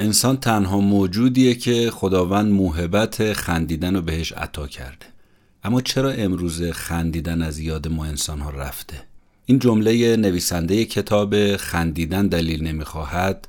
انسان 0.00 0.36
تنها 0.36 0.80
موجودیه 0.80 1.54
که 1.54 1.90
خداوند 1.90 2.52
موهبت 2.52 3.32
خندیدن 3.32 3.94
رو 3.94 4.02
بهش 4.02 4.32
عطا 4.32 4.66
کرده. 4.66 5.06
اما 5.64 5.80
چرا 5.80 6.10
امروز 6.10 6.62
خندیدن 6.62 7.42
از 7.42 7.58
یاد 7.58 7.88
ما 7.88 8.04
انسان 8.04 8.40
ها 8.40 8.50
رفته؟ 8.50 9.02
این 9.46 9.58
جمله 9.58 10.16
نویسنده 10.16 10.84
کتاب 10.84 11.56
خندیدن 11.56 12.26
دلیل 12.26 12.64
نمی‌خواهد 12.64 13.48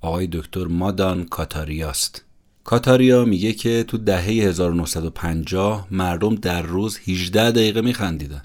آقای 0.00 0.28
دکتر 0.32 0.64
مادان 0.64 1.24
کاتاریاست. 1.24 2.24
کاتاریا 2.64 3.24
میگه 3.24 3.52
که 3.52 3.84
تو 3.88 3.98
دهه 3.98 4.24
1950 4.24 5.88
مردم 5.90 6.34
در 6.34 6.62
روز 6.62 6.98
18 7.06 7.50
دقیقه 7.50 7.80
میخندیدن. 7.80 8.42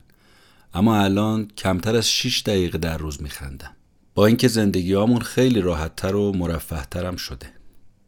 اما 0.73 0.97
الان 0.97 1.47
کمتر 1.57 1.95
از 1.95 2.09
6 2.09 2.43
دقیقه 2.45 2.77
در 2.77 2.97
روز 2.97 3.21
میخندن. 3.21 3.69
با 4.15 4.25
اینکه 4.25 4.47
زندگی 4.47 4.95
خیلی 5.21 5.61
راحتتر 5.61 6.15
و 6.15 6.31
مرفهتر 6.31 7.05
هم 7.05 7.15
شده. 7.15 7.47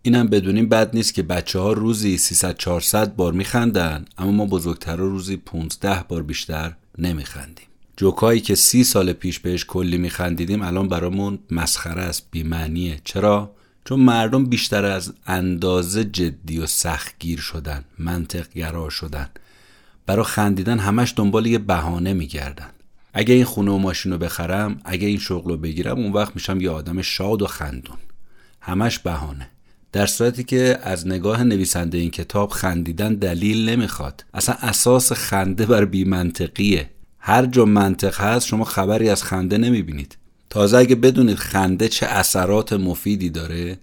اینم 0.01 0.27
بدونیم 0.27 0.69
بد 0.69 0.95
نیست 0.95 1.13
که 1.13 1.23
بچه 1.23 1.59
ها 1.59 1.73
روزی 1.73 2.17
300 2.17 2.57
400 2.57 3.15
بار 3.15 3.33
میخندن 3.33 4.05
اما 4.17 4.31
ما 4.31 4.45
بزرگتر 4.45 4.95
روزی 4.95 5.37
15 5.37 6.03
بار 6.09 6.23
بیشتر 6.23 6.73
نمیخندیم. 6.97 7.65
جوکایی 7.97 8.39
که 8.39 8.55
سی 8.55 8.83
سال 8.83 9.13
پیش 9.13 9.39
بهش 9.39 9.65
کلی 9.65 9.97
میخندیدیم 9.97 10.61
الان 10.61 10.87
برامون 10.87 11.39
مسخره 11.51 12.01
است 12.01 12.27
بیمعنیه. 12.31 12.99
چرا؟ 13.03 13.51
چون 13.85 13.99
مردم 13.99 14.45
بیشتر 14.45 14.85
از 14.85 15.13
اندازه 15.27 16.03
جدی 16.03 16.59
و 16.59 16.65
سختگیر 16.65 17.39
شدن 17.39 17.83
منطق 17.99 18.53
گرا 18.53 18.89
شدن. 18.89 19.29
برا 20.05 20.23
خندیدن 20.23 20.79
همش 20.79 21.13
دنبال 21.17 21.45
یه 21.45 21.57
بهانه 21.57 22.13
میگردن. 22.13 22.69
اگه 23.13 23.33
این 23.33 23.45
خونه 23.45 23.71
و 23.71 23.77
ماشین 23.77 24.11
رو 24.11 24.17
بخرم 24.17 24.81
اگه 24.85 25.07
این 25.07 25.19
شغل 25.19 25.51
رو 25.51 25.57
بگیرم 25.57 25.97
اون 25.97 26.11
وقت 26.11 26.35
میشم 26.35 26.61
یه 26.61 26.69
آدم 26.69 27.01
شاد 27.01 27.41
و 27.41 27.47
خندون. 27.47 27.97
همش 28.61 28.99
بهانه. 28.99 29.47
در 29.91 30.05
صورتی 30.05 30.43
که 30.43 30.79
از 30.83 31.07
نگاه 31.07 31.43
نویسنده 31.43 31.97
این 31.97 32.11
کتاب 32.11 32.49
خندیدن 32.49 33.15
دلیل 33.15 33.69
نمی‌خواد. 33.69 34.25
اصلا 34.33 34.55
اساس 34.61 35.11
خنده 35.11 35.65
بر 35.65 35.85
بیمنطقیه. 35.85 36.89
هر 37.19 37.45
جا 37.45 37.65
منطق 37.65 38.21
هست 38.21 38.47
شما 38.47 38.63
خبری 38.63 39.09
از 39.09 39.23
خنده 39.23 39.57
نمی‌بینید. 39.57 40.17
تازه 40.49 40.77
اگه 40.77 40.95
بدونید 40.95 41.37
خنده 41.37 41.87
چه 41.87 42.05
اثرات 42.05 42.73
مفیدی 42.73 43.29
داره 43.29 43.77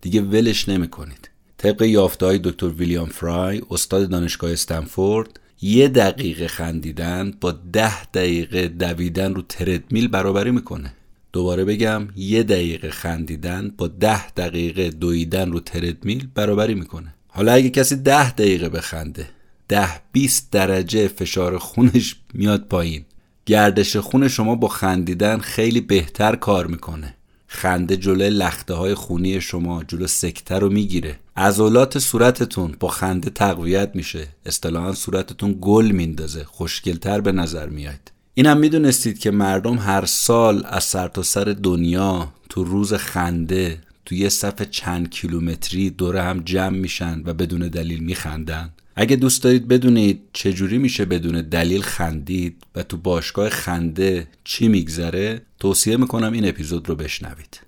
دیگه 0.00 0.20
ولش 0.20 0.68
نمی‌کنید. 0.68 1.30
طبق 1.58 1.82
یافته 1.82 2.26
های 2.26 2.38
دکتر 2.38 2.66
ویلیام 2.66 3.08
فرای 3.08 3.62
استاد 3.70 4.08
دانشگاه 4.08 4.52
استنفورد 4.52 5.40
یه 5.62 5.88
دقیقه 5.88 6.48
خندیدن 6.48 7.32
با 7.40 7.52
ده 7.52 8.04
دقیقه 8.04 8.68
دویدن 8.68 9.34
رو 9.34 9.42
تردمیل 9.42 10.08
برابری 10.08 10.50
می‌کنه. 10.50 10.92
دوباره 11.32 11.64
بگم 11.64 12.08
یه 12.16 12.42
دقیقه 12.42 12.90
خندیدن 12.90 13.72
با 13.78 13.88
ده 13.88 14.30
دقیقه 14.30 14.90
دویدن 14.90 15.52
رو 15.52 15.60
تردمیل 15.60 16.28
برابری 16.34 16.74
می‌کنه. 16.74 17.14
حالا 17.28 17.52
اگه 17.52 17.70
کسی 17.70 17.96
ده 17.96 18.30
دقیقه 18.30 18.68
بخنده 18.68 19.28
ده 19.68 19.88
20 20.12 20.50
درجه 20.50 21.08
فشار 21.08 21.58
خونش 21.58 22.16
میاد 22.34 22.68
پایین. 22.68 23.04
گردش 23.46 23.96
خون 23.96 24.28
شما 24.28 24.54
با 24.54 24.68
خندیدن 24.68 25.38
خیلی 25.38 25.80
بهتر 25.80 26.36
کار 26.36 26.66
می‌کنه. 26.66 27.14
خنده 27.46 27.96
جلوی 27.96 28.30
لخته 28.30 28.74
های 28.74 28.94
خونی 28.94 29.40
شما 29.40 29.84
جلو 29.84 30.06
سکته 30.06 30.54
رو 30.54 30.70
می‌گیره. 30.70 31.18
عضلات 31.36 31.98
صورتتون 31.98 32.76
با 32.80 32.88
خنده 32.88 33.30
تقویت 33.30 33.90
میشه. 33.94 34.28
اصطلاحا 34.46 34.92
صورتتون 34.92 35.58
گل 35.60 35.90
میندازه. 35.90 36.44
خوشگلتر 36.44 37.20
به 37.20 37.32
نظر 37.32 37.68
میاد. 37.68 38.12
اینم 38.34 38.58
می‌دونستید 38.58 39.18
که 39.18 39.30
مردم 39.30 39.78
هر 39.78 40.04
سال 40.04 40.64
از 40.68 40.84
سرتاسر 40.84 41.44
سر 41.44 41.52
دنیا 41.52 42.32
تو 42.48 42.64
روز 42.64 42.94
خنده 42.94 43.78
تو 44.04 44.14
یه 44.14 44.28
صف 44.28 44.62
چند 44.62 45.10
کیلومتری 45.10 45.90
دور 45.90 46.16
هم 46.16 46.42
جمع 46.44 46.76
میشن 46.76 47.22
و 47.24 47.34
بدون 47.34 47.68
دلیل 47.68 48.00
میخندن. 48.00 48.72
اگه 48.96 49.16
دوست 49.16 49.42
دارید 49.42 49.68
بدونید 49.68 50.20
چجوری 50.32 50.78
میشه 50.78 51.04
بدون 51.04 51.42
دلیل 51.42 51.82
خندید 51.82 52.64
و 52.74 52.82
تو 52.82 52.96
باشگاه 52.96 53.48
خنده 53.48 54.28
چی 54.44 54.68
میگذره 54.68 55.42
توصیه 55.58 55.96
می‌کنم 55.96 56.32
این 56.32 56.48
اپیزود 56.48 56.88
رو 56.88 56.94
بشنوید. 56.94 57.60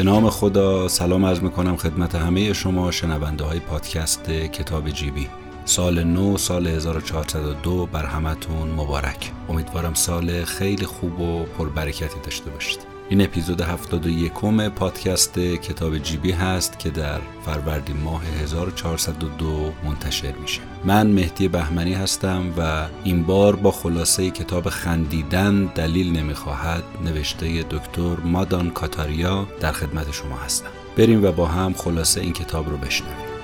به 0.00 0.04
نام 0.04 0.30
خدا 0.30 0.88
سلام 0.88 1.26
عرض 1.26 1.40
می‌کنم 1.42 1.76
خدمت 1.76 2.14
همه 2.14 2.52
شما 2.52 2.90
شنونده 2.90 3.44
های 3.44 3.60
پادکست 3.60 4.30
کتاب 4.30 4.90
جیبی 4.90 5.28
سال 5.64 6.04
نو 6.04 6.38
سال 6.38 6.66
1402 6.66 7.86
بر 7.86 8.06
همتون 8.06 8.70
مبارک. 8.70 9.32
امیدوارم 9.48 9.94
سال 9.94 10.44
خیلی 10.44 10.86
خوب 10.86 11.20
و 11.20 11.44
پربرکتی 11.44 12.20
داشته 12.24 12.50
باشید. 12.50 12.89
این 13.10 13.22
اپیزود 13.22 13.60
71 13.60 14.32
پادکست 14.68 15.38
کتاب 15.38 15.98
جیبی 15.98 16.32
هست 16.32 16.78
که 16.78 16.90
در 16.90 17.20
فروردین 17.44 17.96
ماه 17.96 18.22
1402 18.42 19.72
منتشر 19.84 20.32
میشه. 20.32 20.60
من 20.84 21.06
مهدی 21.06 21.48
بهمنی 21.48 21.94
هستم 21.94 22.54
و 22.58 22.86
این 23.04 23.22
بار 23.22 23.56
با 23.56 23.70
خلاصه 23.70 24.30
کتاب 24.30 24.68
خندیدن 24.68 25.64
دلیل 25.64 26.12
نمی‌خواهد 26.12 26.84
نوشته 27.04 27.62
دکتر 27.62 28.16
مادان 28.24 28.70
کاتاریا 28.70 29.46
در 29.60 29.72
خدمت 29.72 30.12
شما 30.12 30.36
هستم. 30.36 30.70
بریم 30.96 31.24
و 31.24 31.32
با 31.32 31.46
هم 31.46 31.72
خلاصه 31.72 32.20
این 32.20 32.32
کتاب 32.32 32.70
رو 32.70 32.76
بشنویم. 32.76 33.39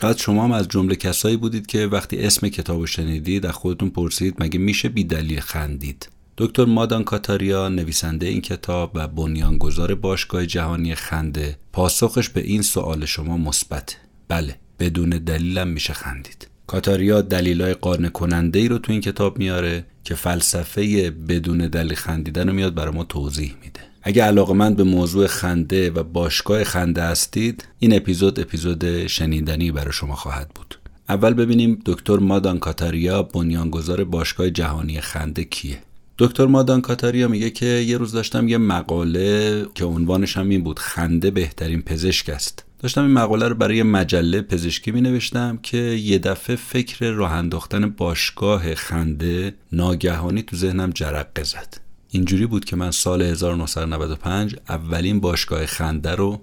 شاید 0.00 0.16
شما 0.16 0.44
هم 0.44 0.52
از 0.52 0.68
جمله 0.68 0.96
کسایی 0.96 1.36
بودید 1.36 1.66
که 1.66 1.86
وقتی 1.86 2.18
اسم 2.18 2.48
کتاب 2.48 2.84
شنیدید 2.84 3.46
از 3.46 3.52
خودتون 3.52 3.90
پرسید 3.90 4.34
مگه 4.38 4.58
میشه 4.58 4.88
بی 4.88 5.04
دلیل 5.04 5.40
خندید؟ 5.40 6.08
دکتر 6.38 6.64
مادان 6.64 7.04
کاتاریا 7.04 7.68
نویسنده 7.68 8.26
این 8.26 8.40
کتاب 8.40 8.90
و 8.94 9.08
بنیانگذار 9.08 9.94
باشگاه 9.94 10.46
جهانی 10.46 10.94
خنده. 10.94 11.56
پاسخش 11.72 12.28
به 12.28 12.40
این 12.40 12.62
سوال 12.62 13.04
شما 13.04 13.36
مثبت. 13.36 13.96
بله 14.28 14.56
بدون 14.78 15.10
دلیلم 15.10 15.68
میشه 15.68 15.92
خندید. 15.92 16.48
کاتاریا 16.66 17.20
دلیلای 17.20 17.74
قانع 17.74 18.08
کننده 18.08 18.58
ای 18.58 18.68
رو 18.68 18.78
تو 18.78 18.92
این 18.92 19.00
کتاب 19.00 19.38
میاره 19.38 19.84
که 20.04 20.14
فلسفه 20.14 21.10
بدون 21.10 21.58
دلیل 21.58 21.94
خندیدن 21.94 22.48
رو 22.48 22.54
میاد 22.54 22.74
برای 22.74 22.94
ما 22.94 23.04
توضیح 23.04 23.54
میده. 23.62 23.80
اگه 24.06 24.24
علاقه 24.24 24.52
من 24.52 24.74
به 24.74 24.84
موضوع 24.84 25.26
خنده 25.26 25.90
و 25.90 26.02
باشگاه 26.02 26.64
خنده 26.64 27.02
هستید 27.02 27.68
این 27.78 27.96
اپیزود 27.96 28.40
اپیزود 28.40 29.06
شنیدنی 29.06 29.72
برای 29.72 29.92
شما 29.92 30.14
خواهد 30.14 30.48
بود. 30.54 30.78
اول 31.08 31.34
ببینیم 31.34 31.82
دکتر 31.86 32.16
مادان 32.16 32.58
کاتاریا 32.58 33.22
بنیانگذار 33.22 34.04
باشگاه 34.04 34.50
جهانی 34.50 35.00
خنده 35.00 35.44
کیه. 35.44 35.78
دکتر 36.18 36.46
مادان 36.46 36.80
کاتاریا 36.80 37.28
میگه 37.28 37.50
که 37.50 37.66
یه 37.66 37.98
روز 37.98 38.12
داشتم 38.12 38.48
یه 38.48 38.58
مقاله 38.58 39.66
که 39.74 39.84
عنوانش 39.84 40.36
هم 40.36 40.48
این 40.48 40.64
بود 40.64 40.78
خنده 40.78 41.30
بهترین 41.30 41.82
پزشک 41.82 42.28
است. 42.28 42.64
داشتم 42.78 43.02
این 43.02 43.12
مقاله 43.12 43.48
رو 43.48 43.54
برای 43.54 43.82
مجله 43.82 44.42
پزشکی 44.42 44.90
می 44.90 45.00
نوشتم 45.00 45.58
که 45.62 45.76
یه 45.76 46.18
دفعه 46.18 46.56
فکر 46.56 47.10
راه 47.10 47.32
انداختن 47.32 47.90
باشگاه 47.90 48.74
خنده 48.74 49.54
ناگهانی 49.72 50.42
تو 50.42 50.56
ذهنم 50.56 50.90
جرقه 50.90 51.42
زد. 51.44 51.83
اینجوری 52.14 52.46
بود 52.46 52.64
که 52.64 52.76
من 52.76 52.90
سال 52.90 53.22
1995 53.22 54.56
اولین 54.68 55.20
باشگاه 55.20 55.66
خنده 55.66 56.14
رو 56.14 56.40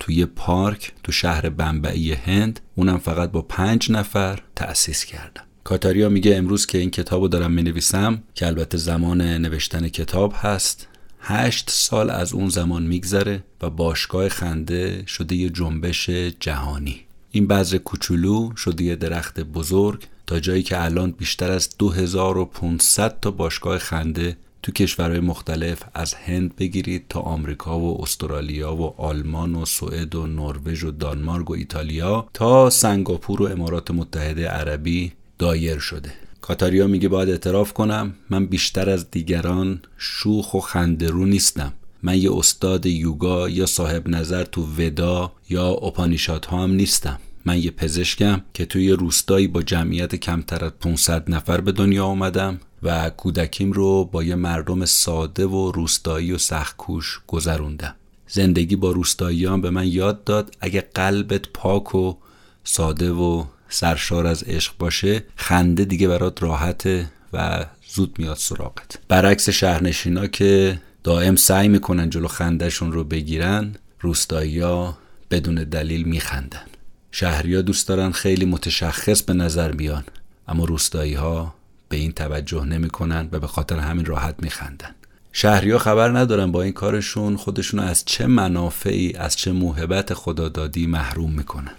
توی 0.00 0.26
پارک 0.26 0.92
تو 1.02 1.12
شهر 1.12 1.50
بمبئی 1.50 2.12
هند 2.12 2.60
اونم 2.74 2.98
فقط 2.98 3.30
با 3.30 3.42
پنج 3.42 3.92
نفر 3.92 4.42
تأسیس 4.56 5.04
کردم. 5.04 5.42
کاتاریا 5.64 6.08
میگه 6.08 6.36
امروز 6.36 6.66
که 6.66 6.78
این 6.78 6.90
کتاب 6.90 7.22
رو 7.22 7.28
دارم 7.28 7.52
می 7.52 7.62
نویسم 7.62 8.22
که 8.34 8.46
البته 8.46 8.78
زمان 8.78 9.20
نوشتن 9.20 9.88
کتاب 9.88 10.34
هست 10.36 10.88
هشت 11.20 11.70
سال 11.70 12.10
از 12.10 12.32
اون 12.32 12.48
زمان 12.48 12.82
میگذره 12.82 13.44
و 13.60 13.70
باشگاه 13.70 14.28
خنده 14.28 15.04
شده 15.06 15.34
یه 15.34 15.50
جنبش 15.50 16.10
جهانی. 16.40 17.00
این 17.30 17.46
بذر 17.46 17.78
کوچولو 17.78 18.56
شده 18.56 18.84
یه 18.84 18.96
درخت 18.96 19.40
بزرگ 19.40 20.06
تا 20.26 20.40
جایی 20.40 20.62
که 20.62 20.84
الان 20.84 21.10
بیشتر 21.10 21.50
از 21.50 21.68
2500 21.78 23.20
تا 23.20 23.30
باشگاه 23.30 23.78
خنده 23.78 24.36
تو 24.62 24.72
کشورهای 24.72 25.20
مختلف 25.20 25.82
از 25.94 26.14
هند 26.14 26.56
بگیرید 26.56 27.04
تا 27.08 27.20
آمریکا 27.20 27.80
و 27.80 28.02
استرالیا 28.02 28.76
و 28.76 29.00
آلمان 29.00 29.54
و 29.54 29.64
سوئد 29.64 30.14
و 30.14 30.26
نروژ 30.26 30.84
و 30.84 30.90
دانمارک 30.90 31.50
و 31.50 31.52
ایتالیا 31.52 32.28
تا 32.34 32.70
سنگاپور 32.70 33.42
و 33.42 33.46
امارات 33.46 33.90
متحده 33.90 34.48
عربی 34.48 35.12
دایر 35.38 35.78
شده. 35.78 36.12
کاتاریا 36.40 36.86
میگه 36.86 37.08
باید 37.08 37.30
اعتراف 37.30 37.72
کنم 37.72 38.14
من 38.30 38.46
بیشتر 38.46 38.90
از 38.90 39.10
دیگران 39.10 39.82
شوخ 39.96 40.54
و 40.54 40.60
خندرو 40.60 41.26
نیستم. 41.26 41.72
من 42.02 42.18
یه 42.18 42.36
استاد 42.36 42.86
یوگا 42.86 43.48
یا 43.48 43.66
صاحب 43.66 44.08
نظر 44.08 44.44
تو 44.44 44.66
ودا 44.78 45.32
یا 45.50 45.68
اپانیشات 45.68 46.46
ها 46.46 46.62
هم 46.62 46.70
نیستم. 46.70 47.20
من 47.44 47.58
یه 47.58 47.70
پزشکم 47.70 48.42
که 48.54 48.66
توی 48.66 48.90
روستایی 48.90 49.46
با 49.46 49.62
جمعیت 49.62 50.14
کمتر 50.14 50.64
از 50.64 50.72
500 50.80 51.30
نفر 51.30 51.60
به 51.60 51.72
دنیا 51.72 52.04
آمدم 52.04 52.60
و 52.82 53.10
کودکیم 53.10 53.72
رو 53.72 54.04
با 54.04 54.22
یه 54.22 54.34
مردم 54.34 54.84
ساده 54.84 55.46
و 55.46 55.72
روستایی 55.72 56.32
و 56.32 56.38
سختکوش 56.38 57.20
گذروندم. 57.26 57.94
زندگی 58.28 58.76
با 58.76 58.90
روستاییان 58.90 59.60
به 59.60 59.70
من 59.70 59.86
یاد 59.86 60.24
داد. 60.24 60.56
اگه 60.60 60.80
قلبت 60.94 61.48
پاک 61.54 61.94
و 61.94 62.16
ساده 62.64 63.10
و 63.10 63.44
سرشار 63.68 64.26
از 64.26 64.42
عشق 64.42 64.72
باشه 64.78 65.24
خنده 65.36 65.84
دیگه 65.84 66.08
برات 66.08 66.42
راحته 66.42 67.10
و 67.32 67.66
زود 67.88 68.18
میاد 68.18 68.36
سراغت. 68.36 68.98
برعکس 69.08 69.48
شهرنشینا 69.48 70.26
که 70.26 70.80
دائم 71.04 71.36
سعی 71.36 71.68
می‌کنن 71.68 72.10
جلو 72.10 72.28
خندهشون 72.28 72.92
رو 72.92 73.04
بگیرن 73.04 73.74
روستاییا 74.00 74.98
بدون 75.30 75.54
دلیل 75.54 76.02
میخندن. 76.02 76.66
شهریا 77.14 77.62
دوست 77.62 77.88
دارن 77.88 78.10
خیلی 78.10 78.44
متشخص 78.44 79.22
به 79.22 79.32
نظر 79.32 79.72
بیان 79.72 80.04
اما 80.48 80.64
روستایی 80.64 81.14
ها 81.14 81.54
به 81.88 81.96
این 81.96 82.12
توجه 82.12 82.64
نمی‌کنن 82.64 83.28
و 83.32 83.40
به 83.40 83.46
خاطر 83.46 83.78
همین 83.78 84.04
راحت 84.04 84.34
میخندن. 84.42 84.94
شهریا 85.32 85.78
خبر 85.78 86.18
ندارن 86.18 86.52
با 86.52 86.62
این 86.62 86.72
کارشون 86.72 87.36
خودشون 87.36 87.80
از 87.80 88.04
چه 88.04 88.26
منافعی 88.26 89.12
از 89.14 89.36
چه 89.36 89.52
موهبت 89.52 90.14
خدادادی 90.14 90.86
محروم 90.86 91.30
می‌کنن. 91.32 91.74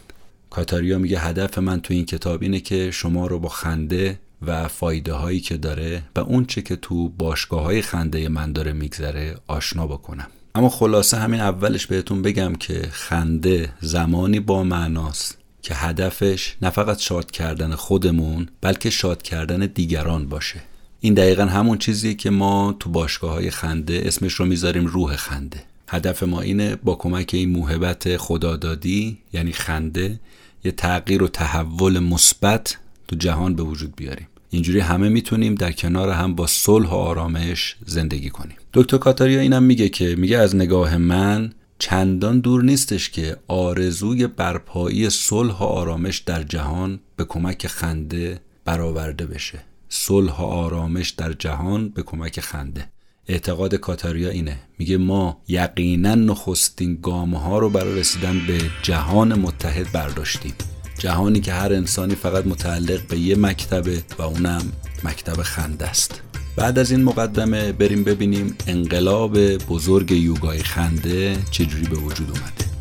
کاتاریا 0.49 0.97
میگه 0.97 1.19
هدف 1.19 1.57
من 1.57 1.81
تو 1.81 1.93
این 1.93 2.05
کتاب 2.05 2.41
اینه 2.41 2.59
که 2.59 2.91
شما 2.91 3.27
رو 3.27 3.39
با 3.39 3.49
خنده 3.49 4.19
و 4.41 4.67
فایده 4.67 5.13
هایی 5.13 5.39
که 5.39 5.57
داره 5.57 6.03
و 6.15 6.19
اون 6.19 6.45
چه 6.45 6.61
که 6.61 6.75
تو 6.75 7.09
باشگاه 7.09 7.63
های 7.63 7.81
خنده 7.81 8.29
من 8.29 8.53
داره 8.53 8.73
میگذره 8.73 9.35
آشنا 9.47 9.87
بکنم. 9.87 10.27
اما 10.55 10.69
خلاصه 10.69 11.17
همین 11.17 11.39
اولش 11.39 11.87
بهتون 11.87 12.21
بگم 12.21 12.55
که 12.55 12.89
خنده 12.91 13.73
زمانی 13.81 14.39
با 14.39 14.63
معناست 14.63 15.37
که 15.61 15.75
هدفش 15.75 16.55
نه 16.61 16.69
فقط 16.69 16.99
شاد 16.99 17.31
کردن 17.31 17.75
خودمون 17.75 18.47
بلکه 18.61 18.89
شاد 18.89 19.21
کردن 19.21 19.59
دیگران 19.65 20.29
باشه. 20.29 20.61
این 20.99 21.13
دقیقا 21.13 21.45
همون 21.45 21.77
چیزی 21.77 22.15
که 22.15 22.29
ما 22.29 22.75
تو 22.79 22.89
باشگاه 22.89 23.31
های 23.31 23.51
خنده 23.51 24.03
اسمش 24.05 24.33
رو 24.33 24.45
می‌ذاریم 24.45 24.85
روح 24.85 25.15
خنده. 25.15 25.63
هدف 25.87 26.23
ما 26.23 26.41
اینه 26.41 26.75
با 26.75 26.95
کمک 26.95 27.29
این 27.33 27.49
موهبت 27.49 28.17
خدادادی 28.17 29.17
یعنی 29.33 29.51
خنده 29.51 30.19
یه 30.63 30.71
تغییر 30.71 31.23
و 31.23 31.27
تحول 31.27 31.99
مثبت 31.99 32.77
تو 33.07 33.15
جهان 33.15 33.55
به 33.55 33.63
وجود 33.63 33.95
بیاریم. 33.95 34.27
اینجوری 34.49 34.79
همه 34.79 35.09
می‌تونیم 35.09 35.55
در 35.55 35.71
کنار 35.71 36.09
هم 36.09 36.35
با 36.35 36.47
صلح 36.47 36.89
و 36.89 36.95
آرامش 36.95 37.75
زندگی 37.85 38.29
کنیم. 38.29 38.57
دکتر 38.75 38.97
کاتاریا 38.97 39.39
اینم 39.39 39.63
میگه 39.63 39.89
که 39.89 40.15
میگه 40.15 40.37
از 40.37 40.55
نگاه 40.55 40.97
من 40.97 41.53
چندان 41.79 42.39
دور 42.39 42.63
نیستش 42.63 43.09
که 43.09 43.37
آرزوی 43.47 44.27
برپایی 44.27 45.09
صلح 45.09 45.59
و 45.59 45.63
آرامش 45.63 46.17
در 46.17 46.43
جهان 46.43 46.99
به 47.15 47.25
کمک 47.25 47.67
خنده 47.67 48.39
برآورده 48.65 49.25
بشه. 49.25 49.59
صلح 49.89 50.37
و 50.37 50.43
آرامش 50.43 51.09
در 51.09 51.33
جهان 51.33 51.89
به 51.89 52.03
کمک 52.03 52.39
خنده. 52.39 52.89
اعتقاد 53.27 53.75
کاتاریا 53.75 54.29
اینه. 54.29 54.59
میگه 54.79 54.97
ما 54.97 55.41
یقینا 55.47 56.15
نخستین 56.15 56.99
گامه 57.01 57.39
ها 57.39 57.59
رو 57.59 57.69
برای 57.69 57.99
رسیدن 57.99 58.47
به 58.47 58.57
جهان 58.81 59.39
متحد 59.39 59.91
برداشتیم. 59.91 60.53
جهانی 60.97 61.39
که 61.39 61.53
هر 61.53 61.73
انسانی 61.73 62.15
فقط 62.15 62.47
متعلق 62.47 63.07
به 63.07 63.19
یه 63.19 63.35
مکتبه 63.35 64.03
و 64.17 64.21
اونم 64.21 64.71
مکتب 65.03 65.41
خنده 65.41 65.87
است. 65.87 66.21
بعد 66.55 66.79
از 66.79 66.91
این 66.91 67.03
مقدمه 67.03 67.71
بریم 67.71 68.03
ببینیم 68.03 68.55
انقلاب 68.67 69.57
بزرگ 69.57 70.11
یوگای 70.11 70.63
خنده 70.63 71.37
چجوری 71.51 71.87
به 71.87 71.95
وجود 71.95 72.29
اومده. 72.29 72.72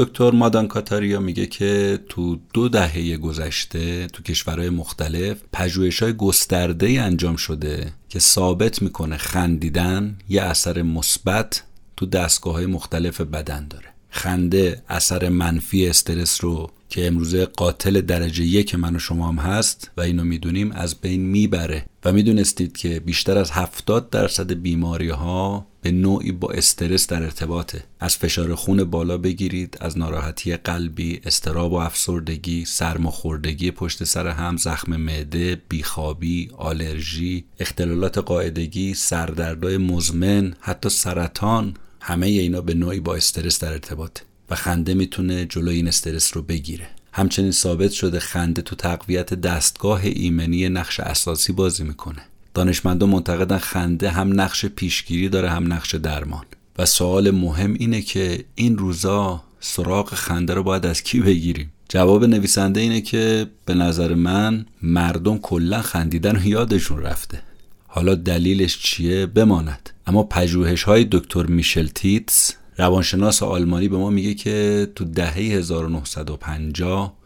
دکتر 0.00 0.30
مادان 0.30 0.68
کاتاریا 0.68 1.20
میگه 1.20 1.46
که 1.46 1.98
تو 2.08 2.38
دو 2.54 2.68
دهه 2.68 3.16
گذشته 3.16 4.06
تو 4.06 4.22
کشورهای 4.22 4.70
مختلف 4.70 5.36
پژوهش 5.52 6.02
های 6.02 6.12
گسترده 6.12 7.00
انجام 7.02 7.36
شده 7.36 7.92
که 8.08 8.18
ثابت 8.18 8.82
می‌کنه 8.82 9.16
خندیدن 9.16 10.18
یه 10.28 10.42
اثر 10.42 10.82
مثبت 10.82 11.62
تو 11.96 12.06
دستگاه 12.06 12.54
های 12.54 12.66
مختلف 12.66 13.20
بدن 13.20 13.68
داره. 13.68 13.86
خنده 14.10 14.82
اثر 14.88 15.28
منفی 15.28 15.88
استرس 15.88 16.44
رو 16.44 16.70
که 16.88 17.06
امروزه 17.06 17.44
قاتل 17.44 18.00
درجه 18.00 18.44
یک 18.44 18.74
من 18.74 18.96
و 18.96 18.98
شما 18.98 19.28
هم 19.28 19.38
هست 19.38 19.90
و 19.96 20.00
اینو 20.00 20.24
می‌دونیم 20.24 20.72
از 20.72 20.94
بین 21.00 21.20
می‌بره. 21.20 21.84
و 22.04 22.12
می‌دونستید 22.12 22.76
که 22.76 23.00
بیشتر 23.00 23.38
از 23.38 23.50
70 23.50 24.10
درصد 24.10 24.52
بیماری 24.52 25.08
ها 25.08 25.66
به 25.82 25.92
نوعی 25.92 26.32
با 26.32 26.50
استرس 26.50 27.06
در 27.06 27.22
ارتباطه. 27.22 27.84
از 28.00 28.16
فشار 28.16 28.54
خون 28.54 28.84
بالا 28.84 29.18
بگیرید 29.18 29.78
از 29.80 29.98
ناراحتی 29.98 30.56
قلبی 30.56 31.20
استراب 31.24 31.72
و 31.72 31.76
افسردگی 31.76 32.64
سرماخوردگی 32.64 33.70
پشت 33.70 34.04
سر 34.04 34.26
هم 34.26 34.56
زخم 34.56 34.96
معده 34.96 35.62
بیخوابی 35.68 36.50
آلرژی 36.56 37.44
اختلالات 37.60 38.18
قاعدگی 38.18 38.94
سردردهای 38.94 39.76
مزمن 39.76 40.54
حتی 40.60 40.88
سرطان 40.88 41.74
همه 42.00 42.26
اینا 42.26 42.60
به 42.60 42.74
نوعی 42.74 43.00
با 43.00 43.14
استرس 43.14 43.58
در 43.58 43.72
ارتباطه 43.72 44.22
و 44.50 44.54
خنده 44.54 44.94
می‌تونه 44.94 45.46
جلوی 45.46 45.76
این 45.76 45.88
استرس 45.88 46.36
رو 46.36 46.42
بگیره. 46.42 46.88
همچنین 47.12 47.52
ثابت 47.52 47.90
شده 47.90 48.20
خنده 48.20 48.62
تو 48.62 48.76
تقویت 48.76 49.34
دستگاه 49.34 50.00
ایمنی 50.04 50.68
نقش 50.68 51.00
اساسی 51.00 51.52
بازی 51.52 51.84
می‌کنه. 51.84 52.22
دانشمندان 52.54 53.08
معتقدن 53.08 53.58
خنده 53.58 54.10
هم 54.10 54.40
نقش 54.40 54.66
پیشگیری 54.66 55.28
داره 55.28 55.50
هم 55.50 55.72
نقش 55.72 55.94
درمان. 55.94 56.44
و 56.78 56.86
سوال 56.86 57.30
مهم 57.30 57.74
اینه 57.74 58.02
که 58.02 58.44
این 58.54 58.78
روزا 58.78 59.42
سراغ 59.60 60.14
خنده 60.14 60.54
رو 60.54 60.62
باید 60.62 60.86
از 60.86 61.02
کی 61.02 61.20
بگیریم؟ 61.20 61.72
جواب 61.88 62.24
نویسنده 62.24 62.80
اینه 62.80 63.00
که 63.00 63.46
به 63.64 63.74
نظر 63.74 64.14
من 64.14 64.66
مردم 64.82 65.38
کلا 65.38 65.82
خندیدن 65.82 66.36
و 66.36 66.46
یادشون 66.46 67.02
رفته. 67.02 67.42
حالا 67.86 68.14
دلیلش 68.14 68.78
چیه؟ 68.78 69.26
بماند. 69.26 69.90
اما 70.06 70.22
پژوهش 70.22 70.82
های 70.82 71.06
دکتر 71.10 71.46
میشل 71.46 71.86
تیتس 71.86 72.54
روانشناس 72.78 73.42
آلمانی 73.42 73.88
به 73.88 73.96
ما 73.96 74.10
میگه 74.10 74.34
که 74.34 74.88
تو 74.94 75.04
دهه 75.04 75.36
1950 75.36 77.16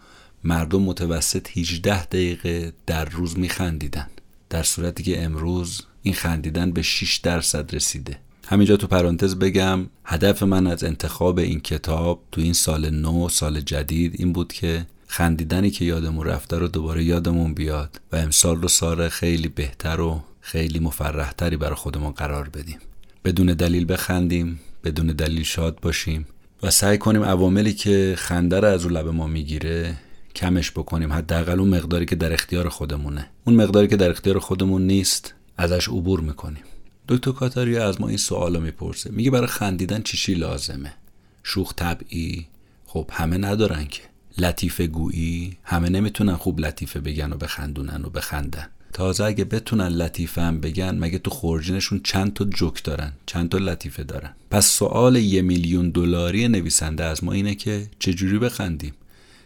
مردم 0.45 0.83
متوسط 0.83 1.59
18 1.59 2.07
دقیقه 2.07 2.73
در 2.87 3.05
روز 3.05 3.39
میخندیدن. 3.39 4.07
در 4.55 4.63
صورتی 4.63 5.03
که 5.03 5.23
امروز 5.23 5.83
این 6.03 6.15
خندیدن 6.15 6.71
به 6.71 6.83
6 6.83 7.17
درصد 7.17 7.75
رسیده. 7.75 8.19
همینجا 8.47 8.77
تو 8.77 8.87
پرانتز 8.87 9.35
بگم 9.35 9.87
هدف 10.05 10.43
من 10.43 10.67
از 10.67 10.85
انتخاب 10.85 11.39
این 11.39 11.61
کتاب 11.61 12.23
تو 12.33 12.41
این 12.41 12.53
سال 12.53 12.91
نو 12.91 13.29
سال 13.29 13.61
جدید 13.61 14.15
این 14.19 14.33
بود 14.33 14.53
که 14.53 14.87
خندیدنی 15.07 15.71
که 15.71 15.85
یادمون 15.85 16.27
رفته 16.27 16.59
رو 16.59 16.69
دوباره 16.69 17.05
یادمون 17.05 17.55
بیاد 17.55 18.01
و 18.13 18.17
امسال 18.17 18.63
رو 18.63 18.69
سال 18.69 19.09
خیلی 19.09 19.49
بهتر 19.49 20.01
و 20.01 20.23
خیلی 20.41 20.79
مفرحتری 20.79 21.57
برای 21.57 21.75
خودمون 21.75 22.13
قرار 22.13 22.49
بدیم. 22.49 22.79
بدون 23.25 23.47
دلیل 23.47 23.93
بخندیم 23.93 24.61
بدون 24.85 25.07
دلیل 25.07 25.43
شاد 25.43 25.81
باشیم 25.81 26.27
و 26.63 26.71
سعی 26.71 26.99
کنیم 26.99 27.23
عواملی 27.23 27.73
که 27.73 28.15
خنده 28.19 28.61
رو 28.61 28.69
از 28.69 28.87
لب 28.87 29.09
ما 29.09 29.27
می‌گیره 29.27 29.97
کمش 30.37 30.71
بکنیم. 30.71 31.13
حداقل 31.13 31.61
اون 31.61 31.69
مقداری 31.69 32.07
که 32.07 32.17
در 32.17 32.33
اختیار 32.33 32.69
خودمونه. 32.69 33.31
اون 33.45 33.57
مقداری 33.57 33.89
که 33.89 33.97
در 33.97 34.11
اختیار 34.11 34.39
خودمون 34.39 34.87
نیست 34.87 35.35
ازش 35.57 35.89
عبور 35.89 36.21
می‌کنیم. 36.21 36.63
دکتر 37.09 37.33
کاتاریا 37.33 37.89
از 37.89 38.01
ما 38.01 38.09
این 38.09 38.17
سوالو 38.17 38.61
می‌پرسه. 38.61 39.11
میگه 39.13 39.31
برای 39.31 39.47
خندیدن 39.47 40.03
چی 40.03 40.17
چی 40.17 40.35
لازمه؟ 40.35 40.95
شوخ 41.43 41.75
طبعی؟ 41.75 42.47
خب 42.87 43.11
همه 43.13 43.39
ندارن 43.39 43.85
که. 43.85 44.03
لطیفه 44.39 44.87
گویی؟ 44.87 45.57
همه 45.65 45.89
نمی‌تونن 45.89 46.37
خوب 46.37 46.61
لطیفه 46.61 47.01
بگن 47.01 47.33
و 47.33 47.37
بخندونن 47.37 48.05
و 48.05 48.11
بخندن. 48.11 48.67
تازه 48.93 49.25
اگه 49.25 49.45
بتونن 49.45 49.89
لطیفه 49.89 50.43
هم 50.43 50.61
بگن 50.61 50.99
مگه 50.99 51.19
تو 51.19 51.31
خورجینشون 51.31 52.01
چند 52.05 52.35
تا 52.35 52.45
جوک 52.45 52.85
دارن؟ 52.85 53.13
چند 53.27 53.49
تا 53.49 53.59
لطیفه 53.59 54.05
دارن؟ 54.05 54.35
پس 54.51 54.67
سوال 54.67 55.17
یه 55.17 55.43
میلیون 55.43 55.91
دلاری 55.91 56.49
نویسنده 56.49 57.05
از 57.05 57.25
ما 57.25 57.33
اینه 57.33 57.55
که 57.55 57.87
چجوری 57.99 58.39
بخندیم؟ 58.39 58.95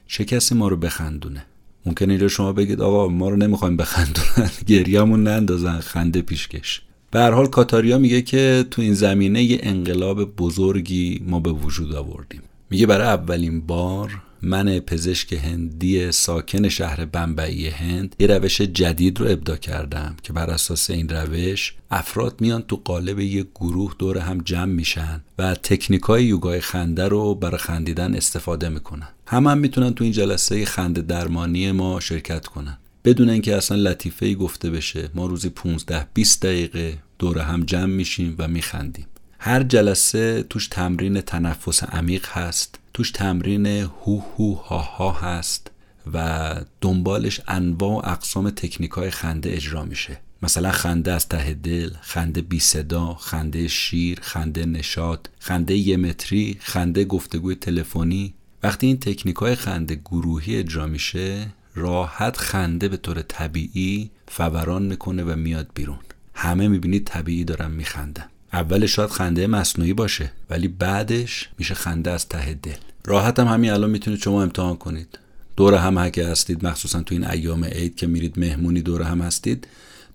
چه 0.09 0.25
کسی 0.25 0.55
ما 0.55 0.69
رو 0.69 0.77
بخندونه؟ 0.77 1.45
ممکنه 1.87 2.09
اینجا 2.13 2.29
شما 2.29 2.53
بگید 2.53 2.81
آقا 2.81 3.09
ما 3.09 3.29
رو 3.29 3.37
نمی‌خوایم 3.37 3.77
بخندونن. 3.77 4.51
گریهمون 4.67 5.23
نندازن 5.23 5.81
خنده 5.81 6.23
پیشکش 6.23 6.83
به 7.11 7.21
هر 7.21 7.31
حال 7.31 7.47
کاتاریا 7.47 7.99
میگه 7.99 8.23
که 8.23 8.65
تو 8.71 8.83
این 8.83 8.95
زمینه 8.95 9.43
یه 9.43 9.59
انقلاب 9.63 10.37
بزرگی 10.37 11.23
ما 11.27 11.41
به 11.41 11.51
وجود 11.51 11.95
آوردیم. 11.95 12.43
میگه 12.71 12.87
برای 12.87 13.07
اولین 13.07 13.61
بار 13.61 14.23
من 14.43 14.79
پزشک 14.79 15.33
هندی 15.33 16.13
ساکن 16.13 16.69
شهر 16.69 17.05
بمبئی 17.05 17.69
هند 17.69 18.17
یه 18.19 18.27
روش 18.27 18.61
جدید 18.61 19.21
رو 19.21 19.27
ابدا 19.27 19.57
کردم 19.57 20.17
که 20.23 20.33
بر 20.33 20.51
اساس 20.51 20.91
این 20.91 21.09
روش 21.09 21.75
افراد 21.91 22.41
میان 22.41 22.63
تو 22.63 22.77
قالب 22.85 23.21
یه 23.21 23.47
گروه 23.55 23.95
دور 23.99 24.19
هم 24.19 24.41
جمع 24.45 24.73
میشن 24.73 25.21
و 25.39 25.55
تکنیک 25.55 26.03
های 26.03 26.25
یوگای 26.25 26.61
خنده 26.61 27.09
رو 27.09 27.35
برای 27.35 27.59
خندیدن 27.59 28.15
استفاده 28.15 28.69
می‌کنن. 28.69 29.09
هم 29.27 29.47
هم 29.47 29.59
می‌تونن 29.59 29.95
تو 29.95 30.05
این 30.05 30.13
جلسه 30.13 30.65
خنده 30.65 31.01
درمانی 31.01 31.73
ما 31.73 32.01
شرکت 32.01 32.47
کنن. 32.47 32.79
بدون 33.05 33.31
اینکه 33.31 33.57
اصلا 33.57 33.77
لطیفه 33.77 34.27
ای 34.27 34.35
گفته 34.35 34.71
بشه 34.71 35.09
ما 35.15 35.27
روزی 35.27 35.49
15 35.49 36.07
20 36.15 36.43
دقیقه 36.43 36.99
دور 37.19 37.39
هم 37.39 37.65
جمع 37.65 37.93
میشیم 37.93 38.35
و 38.39 38.49
میخندیم. 38.49 39.07
هر 39.39 39.63
جلسه 39.63 40.43
توش 40.43 40.69
تمرین 40.69 41.21
تنفس 41.21 41.85
عمیق 41.85 42.27
هست. 42.29 42.79
توش 42.99 43.11
تمرین 43.11 43.67
هو 43.67 44.21
هو 44.37 44.55
ها 44.55 44.79
ها 44.79 45.13
هست 45.13 45.71
و 46.15 46.55
دنبالش 46.81 47.41
انواع 47.49 47.93
و 47.93 48.11
اقسام 48.11 48.51
تکنیک 48.51 48.91
های 48.91 49.11
خنده 49.11 49.53
اجرا 49.53 49.85
میشه. 49.85 50.21
مثلا 50.43 50.71
خنده 50.71 51.13
از 51.13 51.29
ته 51.29 51.55
دل، 51.55 51.91
خنده 52.01 52.43
بی 52.43 52.61
صدا، 52.61 53.15
خنده 53.15 53.69
شیر، 53.69 54.19
خنده 54.23 54.67
نشاد، 54.67 55.31
خنده 55.39 55.75
یه 55.75 55.97
متری، 55.97 56.57
خنده 56.61 57.05
گفتگوی 57.05 57.55
تلفنی. 57.55 58.35
وقتی 58.63 58.87
این 58.87 58.99
تکنیک 58.99 59.37
های 59.37 59.55
خنده 59.55 59.95
گروهی 59.95 60.57
اجرا 60.57 60.87
میشه 60.87 61.47
راحت 61.75 62.37
خنده 62.37 62.89
به 62.89 62.97
طور 62.97 63.23
طبیعی 63.23 64.11
فوران 64.29 64.83
می‌کنه 64.83 65.25
و 65.25 65.37
میاد 65.37 65.71
بیرون. 65.75 65.99
همه 66.35 66.69
می‌بینید 66.69 67.05
طبیعی 67.05 67.45
دارن 67.45 67.71
میخندن. 67.71 68.27
اولش 68.59 68.95
شاید 68.95 69.11
خنده 69.11 69.47
مصنوعی 69.47 69.93
باشه 69.93 70.33
ولی 70.51 70.69
بعدش 70.69 71.49
میشه 71.59 71.75
خنده 71.75 72.11
از 72.11 72.29
ته 72.29 72.55
دل. 72.55 72.73
راحت 73.05 73.39
هم 73.39 73.47
همین 73.47 73.71
الان 73.71 73.91
می‌تونید 73.91 74.21
شما 74.21 74.43
امتحان 74.43 74.77
کنید. 74.77 75.19
دور 75.57 75.75
هم 75.75 75.99
هکه 75.99 76.27
هستید 76.27 76.67
مخصوصا 76.67 77.03
تو 77.03 77.15
این 77.15 77.27
ایام 77.27 77.65
عید 77.65 77.97
که 77.97 78.07
میرید 78.07 78.39
مهمونی 78.39 78.83
دور 78.83 79.03
هم 79.03 79.21
هستید 79.21 79.67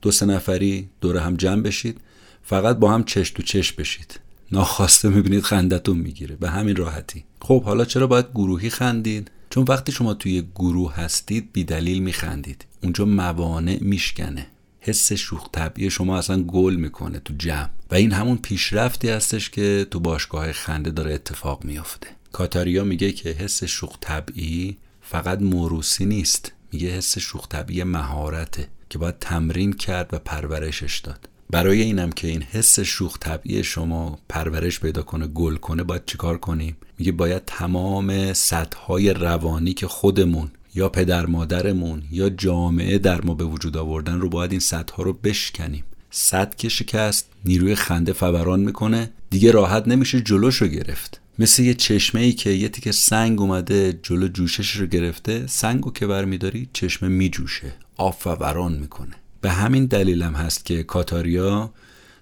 دو 0.02 0.12
سه 0.12 0.26
نفری 0.26 0.90
دور 1.02 1.18
هم 1.18 1.36
جمع 1.36 1.62
بشید. 1.62 1.98
فقط 2.44 2.78
با 2.78 2.92
هم 2.92 3.04
چش 3.04 3.30
تو 3.32 3.44
چش 3.44 3.72
بشید. 3.72 4.20
ناخواسته 4.52 5.10
می‌بینید 5.10 5.44
خندتون 5.44 5.98
می‌گیره. 5.98 6.36
به 6.36 6.50
همین 6.50 6.76
راحتی. 6.76 7.24
خب 7.42 7.64
حالا 7.64 7.86
چرا 7.86 8.08
باید 8.08 8.26
گروهی 8.36 8.70
خندید؟ 8.70 9.32
چون 9.50 9.66
وقتی 9.70 9.92
شما 9.92 10.14
توی 10.14 10.44
گروه 10.56 10.96
هستید 10.96 11.50
بی 11.54 11.64
دلیل 11.64 12.00
میخندید. 12.00 12.66
اونجا 12.84 13.06
موانع 13.06 13.78
میشکنه. 13.82 14.46
حس 14.86 15.14
شوخ 15.14 15.50
طبعی 15.52 15.90
شما 15.90 16.18
اصلا 16.18 16.44
گل 16.44 16.76
می‌کنه 16.76 17.20
تو 17.20 17.34
جمع. 17.38 17.70
و 17.92 17.96
این 17.96 18.12
همون 18.12 18.38
پیشرفتی 18.38 19.10
هستش 19.10 19.50
که 19.50 19.88
تو 19.92 20.00
باشگاه 20.00 20.52
خنده 20.52 20.92
داره 20.92 21.14
اتفاق 21.14 21.64
میافته. 21.64 22.08
کاتاریا 22.32 22.84
میگه 22.84 23.12
که 23.12 23.30
حس 23.30 23.64
شوخ 23.64 23.98
طبعی 24.02 24.78
فقط 25.02 25.42
موروسی 25.42 26.06
نیست. 26.06 26.52
میگه 26.72 26.90
حس 26.90 27.18
شوخ 27.18 27.48
طبعی 27.48 27.84
مهارته 27.84 28.68
که 28.90 28.98
باید 28.98 29.20
تمرین 29.20 29.74
کرد 29.74 30.10
و 30.14 30.20
پرورشش 30.20 31.00
داد. 31.00 31.30
برای 31.50 31.82
اینم 31.82 32.12
که 32.12 32.28
این 32.28 32.42
حس 32.42 32.80
شوخ 32.80 33.18
طبعی 33.20 33.64
شما 33.64 34.20
پرورش 34.30 34.80
پیدا 34.80 35.02
کنه 35.02 35.28
گل 35.28 35.56
کنه 35.56 35.84
باید 35.84 36.06
چیکار 36.06 36.38
کنیم؟ 36.38 36.78
میگه 36.98 37.12
باید 37.12 37.46
تمام 37.46 38.34
سطحهای 38.34 39.14
روانی 39.14 39.74
که 39.74 39.88
خودمون 39.88 40.52
یا 40.76 40.90
پدر 40.90 41.26
مادرمون 41.26 42.04
یا 42.12 42.30
جامعه 42.30 42.98
در 42.98 43.22
ما 43.22 43.34
به 43.34 43.44
وجود 43.44 43.78
آوردن 43.78 44.20
رو 44.20 44.30
باید 44.30 44.52
این 44.52 44.60
سطح 44.60 44.96
رو 44.98 45.14
بشکنیم. 45.14 45.84
سطح 46.12 46.56
که 46.58 46.70
شکست 46.70 47.30
نیروی 47.46 47.76
خنده 47.76 48.14
فوران 48.14 48.60
می‌کنه 48.60 49.12
دیگه 49.30 49.52
راحت 49.52 49.88
نمیشه 49.88 50.22
جلوش 50.22 50.56
رو 50.56 50.68
گرفت. 50.68 51.22
مثل 51.40 51.64
یه 51.64 51.74
چشمه 51.74 52.22
ای 52.22 52.32
که 52.32 52.50
یه 52.50 52.70
تیکه 52.70 52.92
سنگ 52.92 53.42
اومده 53.42 54.00
جلو 54.04 54.28
جوشش 54.28 54.72
رو 54.72 54.86
گرفته 54.86 55.48
سنگ 55.48 55.84
رو 55.84 55.92
که 55.92 56.08
برمیداری 56.08 56.70
چشمه 56.74 57.10
میجوشه 57.10 57.74
آب 57.98 58.14
فوران 58.20 58.74
می‌کنه. 58.74 59.16
به 59.42 59.52
همین 59.52 59.86
دلیلم 59.86 60.34
هست 60.34 60.66
که 60.66 60.84
کاتاریا 60.84 61.74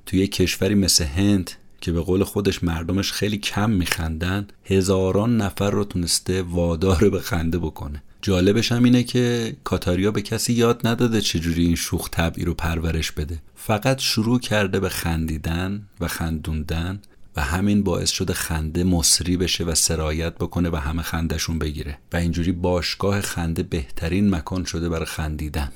توی 0.05 0.20
یه 0.20 0.27
کشوری 0.27 0.75
مثل 0.75 1.03
هند 1.03 1.51
که 1.81 1.91
به 1.91 2.01
قول 2.01 2.24
خودش 2.24 2.63
مردمش 2.63 3.12
خیلی 3.12 3.38
کم 3.38 3.70
میخندن 3.70 4.48
هزاران 4.65 5.38
نفر 5.38 5.72
رو 5.72 5.84
تونسته 5.84 6.41
وادار 6.41 7.10
به 7.10 7.20
خنده 7.20 7.58
بکنه. 7.58 8.03
جالبش 8.22 8.72
هم 8.72 8.84
اینه 8.84 9.04
که 9.04 9.56
کاتاریا 9.63 10.12
به 10.12 10.22
کسی 10.22 10.54
یاد 10.54 10.88
نداده 10.88 11.22
چجوری 11.22 11.66
این 11.66 11.75
شوخ 11.75 12.10
طبعی 12.10 12.46
رو 12.46 12.54
پرورش 12.54 13.12
بده. 13.12 13.40
فقط 13.56 14.00
شروع 14.00 14.40
کرده 14.40 14.80
به 14.80 14.90
خندیدن 14.90 15.82
و 16.00 16.08
خندوندن 16.08 17.01
و 17.36 17.42
همین 17.42 17.84
باعث 17.84 18.10
شده 18.10 18.34
خنده 18.34 18.84
مصری 18.84 19.38
بشه 19.38 19.63
و 19.63 19.75
سرایت 19.75 20.36
بکنه 20.36 20.70
و 20.70 20.75
همه 20.75 21.01
خندهشون 21.01 21.60
بگیره. 21.60 21.98
و 22.13 22.18
اینجوری 22.18 22.51
باشگاه 22.51 23.22
خنده 23.22 23.63
بهترین 23.63 24.30
مکان 24.36 24.63
شده 24.63 24.90
برای 24.90 25.06
خندیدن. 25.06 25.72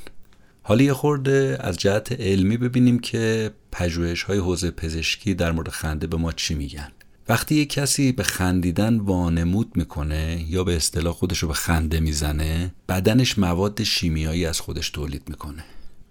حالا 0.64 0.84
یه 0.84 0.94
خورده 0.94 1.58
از 1.60 1.78
جهت 1.78 2.12
علمی 2.12 2.58
ببینیم 2.58 3.00
که 3.00 3.52
پژوهش 3.72 4.24
های 4.24 4.38
حوزه 4.38 4.72
پزشکی 4.72 5.34
در 5.34 5.52
مورد 5.52 5.70
خنده 5.70 6.08
به 6.08 6.18
ما 6.18 6.32
چی 6.32 6.56
میگن. 6.56 6.92
وقتی 7.30 7.56
یه 7.56 7.66
کسی 7.66 8.12
به 8.12 8.24
خندیدن 8.24 8.98
وانمود 8.98 9.72
می‌کنه 9.76 10.46
یا 10.50 10.64
به 10.64 10.76
اصطلاح 10.76 11.14
خودش 11.14 11.40
رو 11.40 11.48
به 11.48 11.54
خنده 11.54 12.00
می‌زنه 12.00 12.74
بدنش 12.90 13.40
مواد 13.40 13.84
شیمیایی 13.84 14.46
از 14.46 14.60
خودش 14.60 14.90
تولید 14.90 15.24
می‌کنه. 15.30 15.64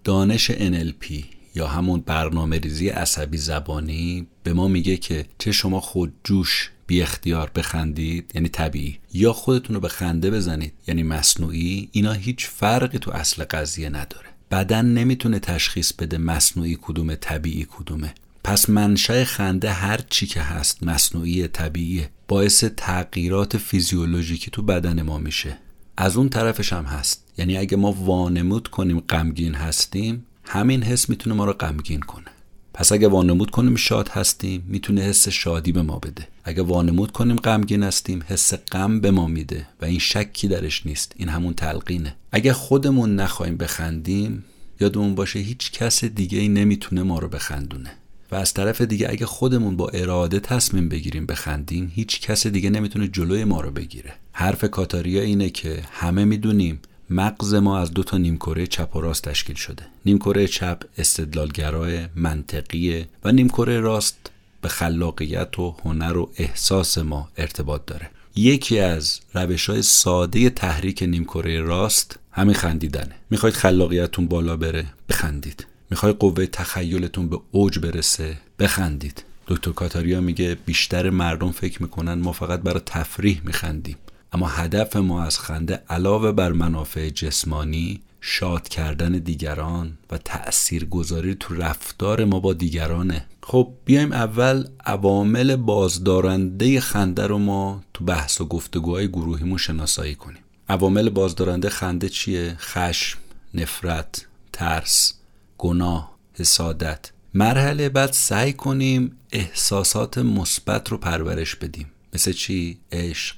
دانش 0.03 0.51
NLP 0.51 1.23
یا 1.55 1.67
همون 1.67 2.01
برنامه 2.01 2.57
ریزی 2.57 2.89
عصبی 2.89 3.37
زبانی 3.37 4.27
به 4.43 4.53
ما 4.53 4.67
میگه 4.67 4.97
که 4.97 5.25
چه 5.39 5.51
شما 5.51 5.79
خود 5.79 6.13
جوش 6.23 6.71
بی 6.87 7.01
اختیار 7.01 7.51
بخندید 7.55 8.31
یعنی 8.35 8.49
طبیعی 8.49 8.99
یا 9.13 9.33
خودتون 9.33 9.73
رو 9.73 9.79
به 9.79 9.87
خنده 9.87 10.31
بزنید 10.31 10.73
یعنی 10.87 11.03
مصنوعی 11.03 11.89
اینا 11.91 12.11
هیچ 12.11 12.47
فرقی 12.47 12.99
تو 12.99 13.11
اصل 13.11 13.43
قضیه 13.43 13.89
نداره. 13.89 14.27
بدن 14.51 14.85
نمی‌تونه 14.85 15.39
تشخیص 15.39 15.93
بده 15.93 16.17
مصنوعی 16.17 16.77
کدومه 16.81 17.15
طبیعی 17.15 17.67
کدومه. 17.69 18.13
پس 18.45 18.69
منشأ 18.69 19.23
خنده 19.23 19.71
هر 19.71 19.99
چی 20.09 20.27
که 20.27 20.41
هست 20.41 20.83
مصنوعی 20.83 21.47
طبیعیه 21.47 22.09
باعث 22.27 22.63
تغییرات 22.63 23.57
فیزیولوژیکی 23.57 24.51
تو 24.51 24.61
بدن 24.61 25.01
ما 25.01 25.17
میشه. 25.17 25.57
از 25.97 26.17
اون 26.17 26.29
طرفش 26.29 26.73
هم 26.73 26.83
هست. 26.83 27.23
یعنی 27.37 27.57
اگه 27.57 27.77
ما 27.77 27.91
وانمود 27.91 28.67
کنیم 28.67 28.99
غمگین 28.99 29.55
هستیم 29.55 30.25
همین 30.43 30.83
حس 30.83 31.09
می‌تونه 31.09 31.35
ما 31.35 31.45
رو 31.45 31.53
غمگین 31.53 31.99
کنه. 31.99 32.25
پس 32.73 32.91
اگه 32.91 33.07
وانمود 33.07 33.51
کنیم 33.51 33.75
شاد 33.75 34.09
هستیم 34.09 34.63
می‌تونه 34.67 35.01
حس 35.01 35.29
شادی 35.29 35.71
به 35.71 35.81
ما 35.81 35.99
بده. 35.99 36.27
اگه 36.43 36.61
وانمود 36.61 37.11
کنیم 37.11 37.35
غمگین 37.35 37.83
هستیم 37.83 38.23
حس 38.27 38.53
غم 38.53 38.99
به 38.99 39.11
ما 39.11 39.27
میده 39.27 39.67
و 39.81 39.85
این 39.85 39.99
شکی 39.99 40.47
درش 40.47 40.85
نیست. 40.85 41.13
این 41.15 41.29
همون 41.29 41.53
تلقینه. 41.53 42.15
اگه 42.31 42.53
خودمون 42.53 43.15
نخواهیم 43.15 43.57
بخندیم 43.57 44.43
یادمون 44.79 45.15
باشه 45.15 45.39
هیچ 45.39 45.71
کس 45.71 46.03
دیگه 46.03 46.39
ای 46.39 46.47
نمی‌تونه 46.47 47.03
ما 47.03 47.19
رو 47.19 47.27
بخندونه. 47.27 47.91
از 48.35 48.53
طرف 48.53 48.81
دیگه 48.81 49.09
اگه 49.09 49.25
خودمون 49.25 49.77
با 49.77 49.89
اراده 49.89 50.39
تصمیم 50.39 50.89
بگیریم 50.89 51.25
بخندیم 51.25 51.91
هیچ 51.95 52.21
کس 52.21 52.47
دیگه 52.47 52.69
نمی‌تونه 52.69 53.07
جلوی 53.07 53.43
ما 53.43 53.61
رو 53.61 53.71
بگیره. 53.71 54.13
حرف 54.31 54.65
کاتاریا 54.65 55.21
اینه 55.21 55.49
که 55.49 55.83
همه 55.91 56.25
می‌دونیم 56.25 56.79
مغز 57.09 57.53
ما 57.53 57.79
از 57.79 57.91
دو 57.91 58.03
تا 58.03 58.17
نیمکره 58.17 58.67
چپ 58.67 58.95
و 58.95 59.01
راست 59.01 59.23
تشکیل 59.23 59.55
شده. 59.55 59.83
نیمکره 60.05 60.47
چپ 60.47 60.83
استدلالگرای 60.97 62.07
منطقیه 62.15 63.07
و 63.23 63.31
نیمکره 63.31 63.79
راست 63.79 64.31
به 64.61 64.67
خلاقیت 64.67 65.59
و 65.59 65.75
هنر 65.83 66.17
و 66.17 66.29
احساس 66.37 66.97
ما 66.97 67.29
ارتباط 67.37 67.81
داره. 67.87 68.09
یکی 68.35 68.79
از 68.79 69.19
روش 69.33 69.69
های 69.69 69.81
ساده 69.81 70.49
تحریک 70.49 71.03
نیمکره 71.03 71.61
راست 71.61 72.19
همین 72.31 72.55
خندیدنه. 72.55 73.15
می‌خواید 73.29 73.55
خلاقیتتون 73.55 74.27
بالا 74.27 74.57
بره؟ 74.57 74.85
بخندید. 75.09 75.67
می‌خوای 75.89 76.13
قوه 76.13 76.45
تخیلتون 76.45 77.29
به 77.29 77.39
اوج 77.51 77.79
برسه؟ 77.79 78.37
بخندید. 78.59 79.23
دکتر 79.47 79.71
کاتاریا 79.71 80.21
میگه 80.21 80.57
بیشتر 80.65 81.09
مردم 81.09 81.51
فکر 81.51 81.81
می‌کنن 81.81 82.13
ما 82.13 82.31
فقط 82.31 82.61
برای 82.61 82.81
تفریح 82.85 83.41
میخندیم. 83.45 83.97
اما 84.33 84.47
هدف 84.47 84.95
ما 84.95 85.23
از 85.23 85.39
خنده 85.39 85.83
علاوه 85.89 86.31
بر 86.31 86.51
منافع 86.51 87.09
جسمانی 87.09 88.01
شاد 88.21 88.67
کردن 88.67 89.11
دیگران 89.11 89.97
و 90.11 90.17
تأثیر 90.17 90.85
گذاری 90.85 91.35
تو 91.35 91.53
رفتار 91.55 92.25
ما 92.25 92.39
با 92.39 92.53
دیگرانه. 92.53 93.25
خب 93.43 93.73
بیایم 93.85 94.11
اول 94.11 94.67
عوامل 94.85 95.55
بازدارنده 95.55 96.79
خنده 96.79 97.27
رو 97.27 97.37
ما 97.37 97.83
تو 97.93 98.03
بحث 98.03 98.41
و 98.41 98.45
گفتگوهای 98.45 99.07
گروهیمون 99.07 99.57
شناسایی 99.57 100.15
کنیم. 100.15 100.43
عوامل 100.69 101.09
بازدارنده 101.09 101.69
خنده 101.69 102.09
چیه؟ 102.09 102.55
خشم 102.59 103.19
نفرت 103.53 104.25
ترس. 104.53 105.13
گناه 105.57 106.15
حسادت. 106.33 107.11
مرحله 107.33 107.89
بعد 107.89 108.11
سعی 108.13 108.53
کنیم 108.53 109.11
احساسات 109.31 110.17
مثبت 110.17 110.89
رو 110.89 110.97
پرورش 110.97 111.55
بدیم. 111.55 111.91
مثل 112.13 112.31
چی؟ 112.31 112.77
عشق 112.91 113.35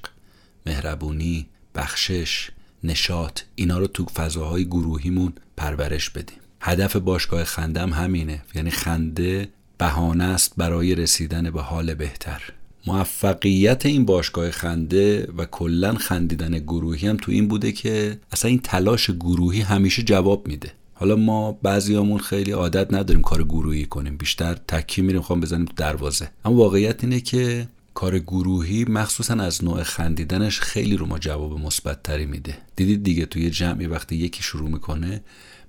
مهربونی 0.66 1.46
بخشش 1.74 2.50
نشاط. 2.84 3.40
اینا 3.54 3.78
رو 3.78 3.86
تو 3.86 4.04
فضاهای 4.04 4.64
گروهیمون 4.64 5.32
پرورش 5.56 6.10
بدیم. 6.10 6.38
هدف 6.60 6.96
باشگاه 6.96 7.44
خنده 7.44 7.80
هم 7.80 7.92
همینه. 7.92 8.42
یعنی 8.54 8.70
خنده 8.70 9.48
بهانه 9.78 10.24
است 10.24 10.52
برای 10.56 10.94
رسیدن 10.94 11.50
به 11.50 11.62
حال 11.62 11.94
بهتر. 11.94 12.42
موفقیت 12.86 13.86
این 13.86 14.04
باشگاه 14.04 14.50
خنده 14.50 15.28
و 15.36 15.44
کلا 15.44 15.94
خندیدن 15.94 16.58
گروهی 16.58 17.08
هم 17.08 17.16
تو 17.16 17.32
این 17.32 17.48
بوده 17.48 17.72
که 17.72 18.20
اصلا 18.32 18.48
این 18.48 18.60
تلاش 18.60 19.10
گروهی 19.10 19.60
همیشه 19.60 20.02
جواب 20.02 20.48
میده. 20.48 20.72
حالا 21.00 21.16
ما 21.16 21.52
بعضیامون 21.52 22.18
خیلی 22.18 22.50
عادت 22.50 22.94
نداریم 22.94 23.22
کار 23.22 23.44
گروهی 23.44 23.84
کنیم 23.84 24.16
بیشتر 24.16 24.54
تکی 24.54 25.02
میریم 25.02 25.20
خوام 25.20 25.40
بزنیم 25.40 25.68
دروازه. 25.76 26.30
اما 26.44 26.54
واقعیت 26.54 27.04
اینه 27.04 27.20
که 27.20 27.68
کار 27.94 28.18
گروهی 28.18 28.84
مخصوصا 28.84 29.34
از 29.34 29.64
نوع 29.64 29.82
خندیدنش 29.82 30.60
خیلی 30.60 30.96
رو 30.96 31.06
ما 31.06 31.18
جواب 31.18 31.60
مثبت 31.60 32.02
تری 32.02 32.26
میده. 32.26 32.58
دیدید 32.76 33.02
دیگه 33.02 33.26
توی 33.26 33.50
جمعی 33.50 33.86
وقتی 33.86 34.16
یکی 34.16 34.42
شروع 34.42 34.70
می‌کنه 34.70 35.20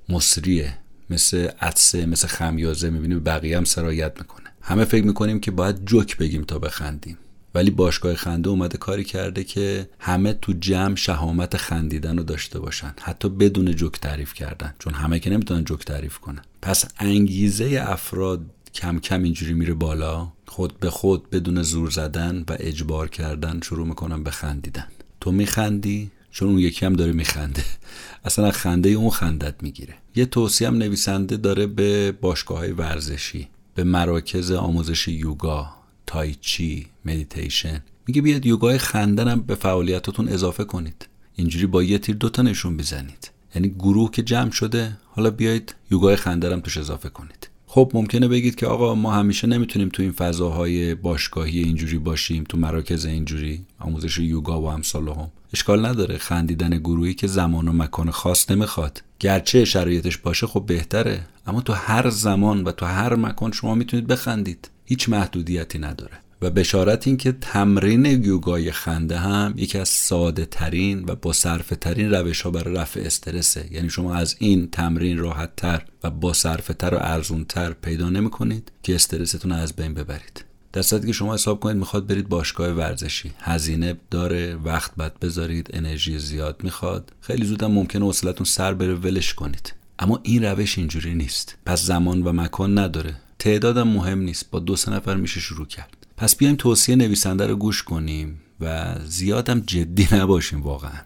مصریه 0.10 0.78
مثل 1.10 1.48
عدسه 1.62 2.06
مثل 2.06 2.28
خمیازه 2.28 2.90
می‌بینیم 2.90 3.20
بقیه 3.20 3.58
هم 3.58 3.64
سرایت 3.64 4.14
می‌کنه. 4.20 4.50
همه 4.62 4.86
فکر 4.86 5.06
می‌کنیم 5.06 5.40
که 5.40 5.52
باید 5.52 5.86
جوک 5.86 6.18
بگیم 6.18 6.44
تا 6.44 6.60
بخندیم. 6.60 7.18
ولی 7.56 7.72
باشگاه 7.72 8.16
خنده 8.16 8.50
اومده 8.50 8.78
کاری 8.78 9.04
کرده 9.04 9.44
که 9.44 9.90
همه 10.00 10.34
تو 10.34 10.54
جمع 10.54 10.96
شهامت 10.96 11.58
خندیدن 11.58 12.18
رو 12.18 12.24
داشته 12.24 12.60
باشن. 12.60 12.94
حتی 13.02 13.30
بدون 13.30 13.72
جوک 13.76 14.00
تعریف 14.00 14.34
کردن. 14.34 14.74
چون 14.80 14.94
همه 14.94 15.20
که 15.20 15.30
نمی‌تونن 15.30 15.64
جوک 15.64 15.86
تعریف 15.86 16.18
کنن. 16.18 16.42
پس 16.62 16.86
انگیزه 17.00 17.86
افراد 17.88 18.46
کم 18.74 19.00
کم 19.00 19.24
اینجوری 19.24 19.54
میره 19.54 19.74
بالا. 19.74 20.28
خود 20.48 20.80
به 20.80 20.90
خود 20.90 21.30
بدون 21.30 21.62
زور 21.62 21.90
زدن 21.90 22.46
و 22.50 22.58
اجبار 22.60 23.10
کردن 23.10 23.60
شروع 23.64 23.88
می‌کنن 23.88 24.24
به 24.24 24.32
خندیدن. 24.32 24.88
تو 25.22 25.32
میخندی؟ 25.32 26.12
چون 26.32 26.50
اون 26.50 26.60
یکی 26.60 26.86
هم 26.86 26.94
داره 26.94 27.12
میخنده. 27.12 27.64
اصلا 28.26 28.52
خنده 28.52 28.90
اون 28.90 29.10
خندت 29.10 29.64
می‌گیره. 29.64 29.94
یه 30.16 30.26
توصیه 30.26 30.68
هم 30.68 30.76
نویسنده 30.78 31.38
داره 31.38 31.68
به 31.68 32.12
باشگاه 32.12 32.58
های 32.58 32.72
ورزشی 32.72 33.48
به 33.76 33.84
مراکز 33.84 34.52
آموزش 34.52 35.08
یوگا 35.08 35.79
تایچی 36.10 36.88
مدیتیشن 37.06 37.82
میگه 38.08 38.22
بیاد 38.22 38.46
یوگای 38.46 38.78
خندنم 38.78 39.42
به 39.42 39.56
فعالیتاتون 39.56 40.28
اضافه 40.28 40.64
کنید. 40.64 41.08
اینجوری 41.36 41.66
با 41.66 41.84
یه 41.84 41.98
تیر 41.98 42.16
دوتا 42.16 42.42
نشون 42.42 42.78
بزنید 42.78 43.32
یعنی 43.56 43.70
گروه 43.70 44.12
که 44.12 44.24
جمع 44.24 44.52
شده 44.52 44.98
حالا 45.06 45.30
بیایید 45.30 45.76
یوگای 45.92 46.16
خندنم 46.16 46.60
توش 46.60 46.78
اضافه 46.78 47.10
کنید. 47.10 47.50
خب 47.68 47.92
ممکنه 47.94 48.28
بگید 48.28 48.56
که 48.56 48.68
آقا 48.68 48.96
ما 48.96 49.14
همیشه 49.14 49.48
نمی‌تونیم 49.48 49.90
تو 49.90 50.04
این 50.04 50.12
فضاهای 50.12 50.96
باشگاهی 50.96 51.60
اینجوری 51.60 51.98
باشیم 51.98 52.44
تو 52.44 52.58
مراکز 52.58 53.06
اینجوری 53.06 53.66
آموزش 53.80 54.18
یوگا 54.18 54.62
و 54.62 54.66
امثال 54.66 55.08
هم 55.08 55.32
اشکال 55.54 55.86
نداره. 55.86 56.18
خندیدن 56.18 56.78
گروهی 56.78 57.14
که 57.14 57.28
زمان 57.28 57.68
و 57.68 57.74
مکان 57.74 58.12
خاص 58.12 58.52
نمی‌خواد. 58.52 59.04
گرچه 59.20 59.66
شرایطش 59.66 60.18
باشه 60.18 60.48
خب 60.48 60.66
بهتره. 60.66 61.22
اما 61.48 61.62
تو 61.62 61.74
هر 61.74 62.10
زمان 62.10 62.64
و 62.64 62.72
تو 62.72 62.86
هر 62.86 63.16
مکان 63.16 63.52
شما 63.52 63.76
می‌تونید 63.76 64.08
بخندید. 64.08 64.70
هیچ 64.90 65.10
محدودیتی 65.10 65.80
نداره. 65.80 66.18
و 66.42 66.50
بشارت 66.50 67.08
این 67.08 67.18
که 67.18 67.32
تمرین 67.32 68.06
یوگای 68.06 68.72
خنده 68.72 69.18
هم 69.18 69.54
یکی 69.58 69.78
از 69.78 69.90
ساده 69.90 70.46
ترین 70.46 71.04
و 71.08 71.16
با 71.16 71.34
صرفه 71.34 71.76
ترین 71.76 72.12
روش 72.12 72.42
ها 72.42 72.52
برای 72.52 72.76
رفع 72.76 73.00
استرسه. 73.00 73.68
یعنی 73.72 73.90
شما 73.90 74.16
از 74.16 74.36
این 74.40 74.70
تمرین 74.72 75.18
راحت 75.18 75.56
تر 75.56 75.86
و 76.04 76.10
با 76.10 76.34
صرفه 76.34 76.74
تر 76.74 76.94
و 76.94 76.98
ارزون 77.02 77.46
تر 77.46 77.74
پیدا 77.74 78.10
نمی 78.10 78.30
کنید 78.30 78.72
که 78.84 78.96
استرستون 78.96 79.52
از 79.52 79.74
بین 79.74 79.94
ببرید. 79.94 80.46
در 80.74 80.82
صورتی 80.82 81.08
که 81.08 81.14
شما 81.14 81.34
حساب 81.34 81.60
کنید 81.60 81.78
می‌خواد 81.78 82.08
برید 82.08 82.30
باشگاه 82.30 82.70
ورزشی. 82.70 83.32
هزینه 83.40 83.98
داره 84.12 84.56
وقت 84.56 84.92
بعد 84.98 85.20
بذارید 85.20 85.70
انرژی 85.74 86.20
زیاد 86.20 86.62
می‌خواد. 86.64 87.12
خیلی 87.22 87.46
زود 87.46 87.64
هم 87.64 87.72
ممکنه 87.72 88.06
حوصلتون 88.06 88.46
سر 88.46 88.74
بره 88.74 88.96
ولش 88.96 89.34
کنید. 89.34 89.74
اما 90.00 90.20
این 90.24 90.46
روش 90.46 90.78
اینجوری 90.78 91.16
نیست. 91.16 91.58
پس 91.66 91.84
زمان 91.84 92.22
و 92.22 92.32
مکان 92.34 92.78
نداره. 92.78 93.16
تعدادم 93.40 93.88
مهم 93.88 94.20
نیست. 94.20 94.52
با 94.52 94.60
دو 94.60 94.76
سه 94.76 94.92
نفر 94.92 95.16
میشه 95.16 95.40
شروع 95.40 95.66
کرد. 95.66 96.08
پس 96.18 96.36
بیایم 96.36 96.56
توصیه 96.56 96.96
نویسنده 96.96 97.48
رو 97.48 97.56
گوش 97.56 97.84
کنیم 97.84 98.42
و 98.60 98.96
زیادم 99.06 99.60
جدی 99.60 100.08
نباشیم 100.16 100.62
واقعا. 100.62 101.02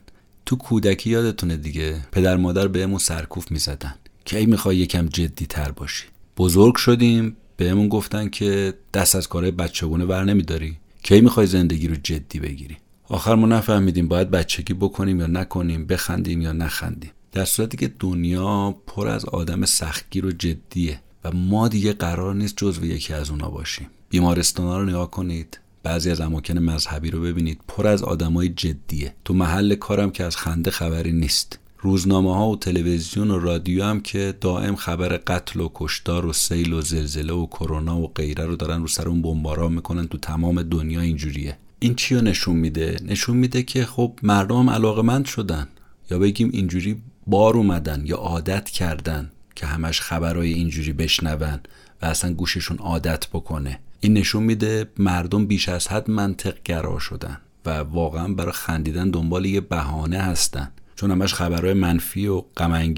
تو 0.45 0.55
کودکی 0.55 1.09
یادتونه 1.09 1.57
دیگه. 1.57 2.05
پدر 2.11 2.37
مادر 2.37 2.67
بهمون 2.67 2.99
سرکوف 2.99 3.51
می‌زدن. 3.51 3.95
کی 4.25 4.45
می‌خوای 4.45 4.77
یکم 4.77 5.05
جدی 5.07 5.45
تر 5.45 5.71
باشی؟ 5.71 6.05
بزرگ 6.37 6.75
شدیم. 6.75 7.37
بهمون 7.57 7.87
گفتن 7.87 8.29
که 8.29 8.73
دست 8.93 9.15
از 9.15 9.27
کارهای 9.27 9.51
بچگونه 9.51 10.05
ور 10.05 10.23
نمیداری. 10.23 10.77
کی 11.03 11.21
می‌خوای 11.21 11.47
زندگی 11.47 11.87
رو 11.87 11.95
جدی 11.95 12.39
بگیری؟ 12.39 12.77
آخر 13.09 13.35
ما 13.35 13.47
نفهمیدیم 13.47 14.07
باید 14.07 14.31
بچگی 14.31 14.73
بکنیم 14.73 15.19
یا 15.19 15.27
نکنیم 15.27 15.85
بخندیم 15.85 16.41
یا 16.41 16.51
نخندیم. 16.51 17.11
در 17.31 17.45
صورتی 17.45 17.77
که 17.77 17.93
دنیا 17.99 18.75
پر 18.87 19.07
از 19.07 19.25
آدم 19.25 19.65
سختگیر 19.65 20.25
و 20.25 20.31
جدیه. 20.31 20.99
و 21.23 21.31
ما 21.31 21.67
دیگه 21.67 21.93
قرار 21.93 22.36
نیست 22.36 22.57
جزو 22.57 22.86
یکی 22.86 23.13
از 23.13 23.29
اونا 23.29 23.49
باشیم. 23.49 23.88
بیمارستان 24.09 24.65
ها 24.65 24.79
رو 24.79 24.86
نگاه 24.86 25.12
کنید. 25.12 25.59
بعضی 25.83 26.12
از 26.12 26.21
اماکن 26.21 26.57
مذهبی 26.57 27.12
رو 27.12 27.21
ببینید. 27.21 27.59
پر 27.67 27.88
از 27.88 28.03
آدمای 28.03 28.49
جدیه. 28.49 29.13
تو 29.25 29.33
محل 29.33 29.75
کارم 29.75 30.12
که 30.12 30.23
از 30.23 30.36
خنده 30.36 30.71
خبری 30.71 31.12
نیست. 31.12 31.59
روزنامه 31.79 32.36
ها 32.36 32.49
و 32.49 32.55
تلویزیون 32.55 33.31
و 33.31 33.39
رادیو 33.39 33.83
هم 33.83 34.01
که 34.01 34.33
دائم 34.41 34.75
خبر 34.75 35.07
قتل 35.07 35.59
و 35.59 35.69
کشتار 35.73 36.25
و 36.25 36.33
سیل 36.33 36.73
و 36.73 36.81
زلزله 36.81 37.33
و 37.33 37.45
کرونا 37.45 37.99
و 37.99 38.07
غیره 38.07 38.45
رو 38.45 38.55
دارن 38.55 38.81
رو 38.81 38.88
سر 38.88 39.09
اون 39.09 39.21
بمباران 39.21 39.73
می‌کنن 39.73 40.07
تو 40.07 40.17
تمام 40.17 40.62
دنیا 40.63 41.01
اینجوریه. 41.01 41.57
این 41.79 41.95
چی 41.95 42.15
رو 42.15 42.21
نشون 42.21 42.55
میده؟ 42.55 42.99
نشون 43.05 43.38
میده 43.38 43.63
که 43.63 43.86
خب 43.86 44.19
مردم 44.23 44.69
علاقمند 44.69 45.25
شدن. 45.25 45.67
یا 46.12 46.19
بگیم 46.19 46.49
اینجوری 46.53 47.01
بار 47.27 47.57
اومدن 47.57 48.01
یا 48.05 48.17
عادت 48.17 48.69
کردن. 48.69 49.31
که 49.55 49.65
همش 49.65 50.01
خبرهای 50.01 50.53
اینجوری 50.53 50.93
بشنون 50.93 51.59
و 52.01 52.05
اصلا 52.05 52.33
گوششون 52.33 52.77
عادت 52.77 53.27
بکنه. 53.27 53.79
این 53.99 54.13
نشون 54.13 54.43
میده 54.43 54.89
مردم 54.97 55.45
بیش 55.45 55.69
از 55.69 55.87
حد 55.87 56.09
منطق 56.09 56.55
گرا 56.65 56.99
شدن 56.99 57.37
و 57.65 57.69
واقعا 57.69 58.27
برای 58.27 58.51
خندیدن 58.51 59.09
دنبال 59.09 59.45
یه 59.45 59.61
بهانه 59.61 60.19
هستن. 60.19 60.71
چون 60.95 61.11
همش 61.11 61.33
خبرهای 61.33 61.73
منفی 61.73 62.27
و 62.27 62.43
غم 62.57 62.93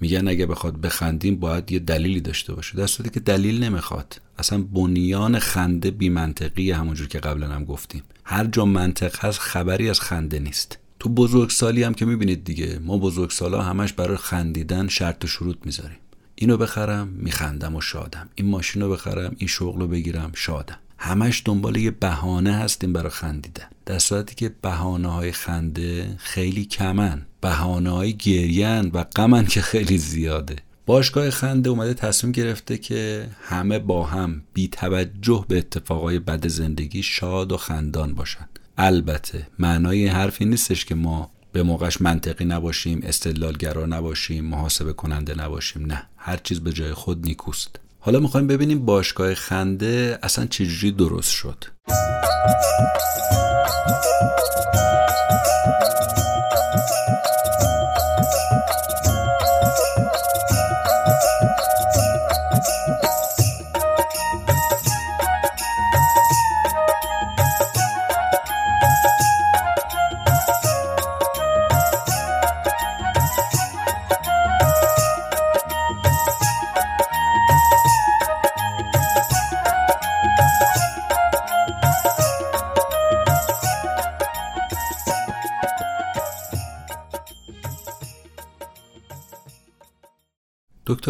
میگن 0.00 0.28
اگه 0.28 0.46
بخواد 0.46 0.80
بخندیم 0.80 1.36
باید 1.36 1.72
یه 1.72 1.78
دلیلی 1.78 2.20
داشته 2.20 2.54
باشه. 2.54 2.76
در 2.76 2.86
که 2.86 3.20
دلیل 3.20 3.64
نمی‌خواد. 3.64 4.20
اصلا 4.38 4.62
بنیان 4.62 5.38
خنده 5.38 5.90
بی 5.90 6.08
منطقی 6.08 6.70
همونجور 6.70 7.08
که 7.08 7.18
قبلا 7.18 7.48
هم 7.48 7.64
گفتیم. 7.64 8.02
هر 8.24 8.44
جا 8.44 8.64
منطق 8.64 9.24
هست 9.24 9.38
خبری 9.38 9.90
از 9.90 10.00
خنده 10.00 10.38
نیست. 10.38 10.78
تو 11.00 11.08
بزرگسالی 11.08 11.82
هم 11.82 11.94
که 11.94 12.04
می‌بینید 12.04 12.44
دیگه 12.44 12.78
ما 12.78 12.98
بزرگسالا 12.98 13.62
همش 13.62 13.92
برای 13.92 14.16
خندیدن 14.16 14.88
شرط 14.88 15.24
و 15.24 15.28
شروط 15.28 15.56
می‌ذاریم. 15.64 15.98
اینو 16.34 16.56
بخرم 16.56 17.08
میخندم 17.08 17.76
و 17.76 17.80
شادم. 17.80 18.28
این 18.34 18.48
ماشین 18.48 18.82
رو 18.82 18.90
بخرم 18.90 19.34
این 19.38 19.48
شغل 19.48 19.80
رو 19.80 19.88
بگیرم 19.88 20.32
شادم. 20.34 20.78
همش 20.98 21.42
دنبال 21.44 21.76
یه 21.76 21.90
بهانه 21.90 22.52
هستیم 22.52 22.92
برای 22.92 23.10
خندیدن. 23.10 23.64
در 23.86 23.98
صورتی 23.98 24.34
که 24.34 24.54
بهانه 24.62 25.08
های 25.08 25.32
خنده 25.32 26.16
خیلی 26.18 26.64
کمن. 26.64 27.26
بهانه 27.40 27.90
های 27.90 28.12
گریان 28.12 28.90
و 28.94 29.04
غمن 29.04 29.46
که 29.46 29.62
خیلی 29.62 29.98
زیاده. 29.98 30.56
باشگاه 30.86 31.30
خنده 31.30 31.70
اومده 31.70 31.94
تصمیم 31.94 32.32
گرفته 32.32 32.78
که 32.78 33.28
همه 33.42 33.78
با 33.78 34.06
هم 34.06 34.42
بی 34.54 34.68
توجه 34.68 35.44
به 35.48 35.58
اتفاقای 35.58 36.18
بد 36.18 36.46
زندگی 36.46 37.02
شاد 37.02 37.52
و 37.52 37.56
خندان 37.56 38.14
باشن. 38.14 38.48
البته 38.82 39.46
معنای 39.58 40.06
حرفی 40.06 40.44
نیستش 40.44 40.84
که 40.84 40.94
ما 40.94 41.30
به 41.52 41.62
موقعش 41.62 42.00
منطقی 42.00 42.44
نباشیم 42.44 43.00
استدلالگرا 43.02 43.86
نباشیم 43.86 44.44
محاسبه 44.44 44.92
کننده 44.92 45.34
نباشیم 45.34 45.86
نه. 45.86 46.02
هر 46.16 46.36
چیز 46.36 46.60
به 46.60 46.72
جای 46.72 46.94
خود 46.94 47.26
نیکوست. 47.26 47.76
حالا 47.98 48.20
می‌خوایم 48.20 48.46
ببینیم 48.46 48.84
باشگاه 48.84 49.34
خنده 49.34 50.18
اصلا 50.22 50.46
چجوری 50.46 50.92
درست 50.92 51.30
شد. 51.30 51.64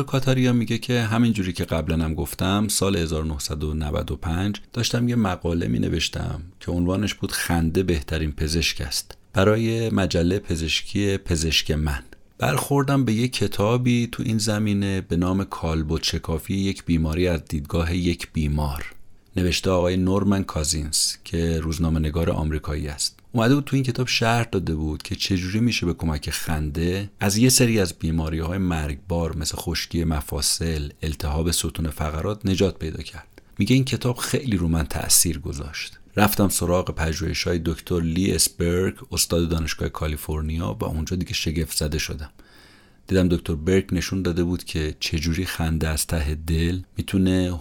دکتر 0.00 0.12
کاتاریا 0.12 0.52
میگه 0.52 0.78
که 0.78 1.02
همینجوری 1.02 1.52
که 1.52 1.64
قبلا 1.64 2.04
هم 2.04 2.14
گفتم 2.14 2.68
سال 2.68 2.96
1995 2.96 4.60
داشتم 4.72 5.08
یه 5.08 5.16
مقاله 5.16 5.68
می 5.68 5.78
نوشتم 5.78 6.42
که 6.60 6.70
عنوانش 6.72 7.14
بود 7.14 7.32
خنده 7.32 7.82
بهترین 7.82 8.32
پزشک 8.32 8.80
است. 8.80 9.16
برای 9.32 9.90
مجله 9.90 10.38
پزشکی 10.38 11.16
پزشک 11.16 11.70
من. 11.70 12.02
برخوردم 12.38 13.04
به 13.04 13.12
یک 13.12 13.32
کتابی 13.32 14.08
تو 14.12 14.22
این 14.22 14.38
زمینه 14.38 15.00
به 15.00 15.16
نام 15.16 15.44
کالبوت 15.44 16.02
شکافی 16.02 16.54
یک 16.54 16.84
بیماری 16.84 17.28
از 17.28 17.44
دیدگاه 17.44 17.96
یک 17.96 18.28
بیمار. 18.32 18.84
نوشته 19.36 19.70
آقای 19.70 19.96
نورمن 19.96 20.42
کازینس 20.42 21.18
که 21.24 21.60
روزنامه 21.60 22.00
نگار 22.00 22.30
آمریکایی 22.30 22.88
است. 22.88 23.19
اومده 23.32 23.54
بود 23.54 23.64
تو 23.64 23.76
این 23.76 23.84
کتاب 23.84 24.08
شرح 24.08 24.48
داده 24.52 24.74
بود 24.74 25.02
که 25.02 25.14
چجوری 25.14 25.60
میشه 25.60 25.86
به 25.86 25.94
کمک 25.94 26.30
خنده 26.30 27.10
از 27.20 27.36
یه 27.36 27.48
سری 27.48 27.80
از 27.80 27.92
بیماری 27.92 28.38
های 28.38 28.58
مرگبار 28.58 29.36
مثل 29.36 29.56
خشکی 29.56 30.04
مفاصل 30.04 30.90
التهاب 31.02 31.50
ستون 31.50 31.90
فقرات 31.90 32.46
نجات 32.46 32.78
پیدا 32.78 33.02
کرد. 33.02 33.42
میگه 33.58 33.74
این 33.74 33.84
کتاب 33.84 34.16
خیلی 34.16 34.56
رو 34.56 34.68
من 34.68 34.84
تاثیر 34.84 35.38
گذاشت. 35.38 35.98
رفتم 36.16 36.48
سراغ 36.48 36.94
پژوهش 36.94 37.46
های 37.46 37.60
دکتر 37.64 38.00
لی 38.00 38.32
اسبرگ 38.32 38.94
استاد 39.12 39.48
دانشگاه 39.48 39.88
کالیفرنیا 39.88 40.76
و 40.80 40.84
اونجا 40.84 41.16
دیگه 41.16 41.34
شگفت 41.34 41.76
زده 41.76 41.98
شدم. 41.98 42.30
دیدم 43.06 43.28
دکتر 43.28 43.54
برک 43.54 43.86
نشون 43.92 44.22
داده 44.22 44.44
بود 44.44 44.64
که 44.64 44.96
چجوری 45.00 45.44
خنده 45.44 45.88
از 45.88 46.06
ته 46.06 46.34
دل 46.34 46.80
می‌تونه 46.96 47.58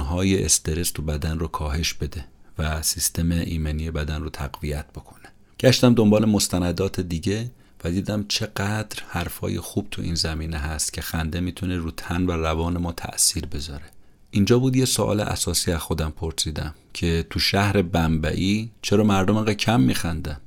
های 0.00 0.44
استرس 0.44 0.90
تو 0.90 1.02
بدن 1.02 1.38
رو 1.38 1.48
کاهش 1.48 1.94
بده. 1.94 2.24
و 2.58 2.82
سیستم 2.82 3.30
ایمنی 3.30 3.90
بدن 3.90 4.22
رو 4.22 4.30
تقویت 4.30 4.86
بکنه. 4.94 5.28
گشتم 5.60 5.94
دنبال 5.94 6.24
مستندات 6.24 7.00
دیگه 7.00 7.50
و 7.84 7.90
دیدم 7.90 8.24
چقدر 8.28 9.02
حرفای 9.08 9.60
خوب 9.60 9.86
تو 9.90 10.02
این 10.02 10.14
زمینه 10.14 10.58
هست 10.58 10.92
که 10.92 11.00
خنده 11.00 11.40
می‌تونه 11.40 11.76
رو 11.76 11.90
تن 11.90 12.26
و 12.26 12.30
روان 12.30 12.78
ما 12.78 12.92
تأثیر 12.92 13.46
بذاره. 13.46 13.84
اینجا 14.30 14.58
بود 14.58 14.76
یه 14.76 14.84
سوال 14.84 15.20
اساسی 15.20 15.72
از 15.72 15.80
خودم 15.80 16.10
پرسیدم 16.10 16.74
که 16.94 17.26
تو 17.30 17.38
شهر 17.38 17.82
بمبئی 17.82 18.70
چرا 18.82 19.04
مردم 19.04 19.36
انقدر 19.36 19.54
کم 19.54 19.80
میخندن؟ 19.80 20.40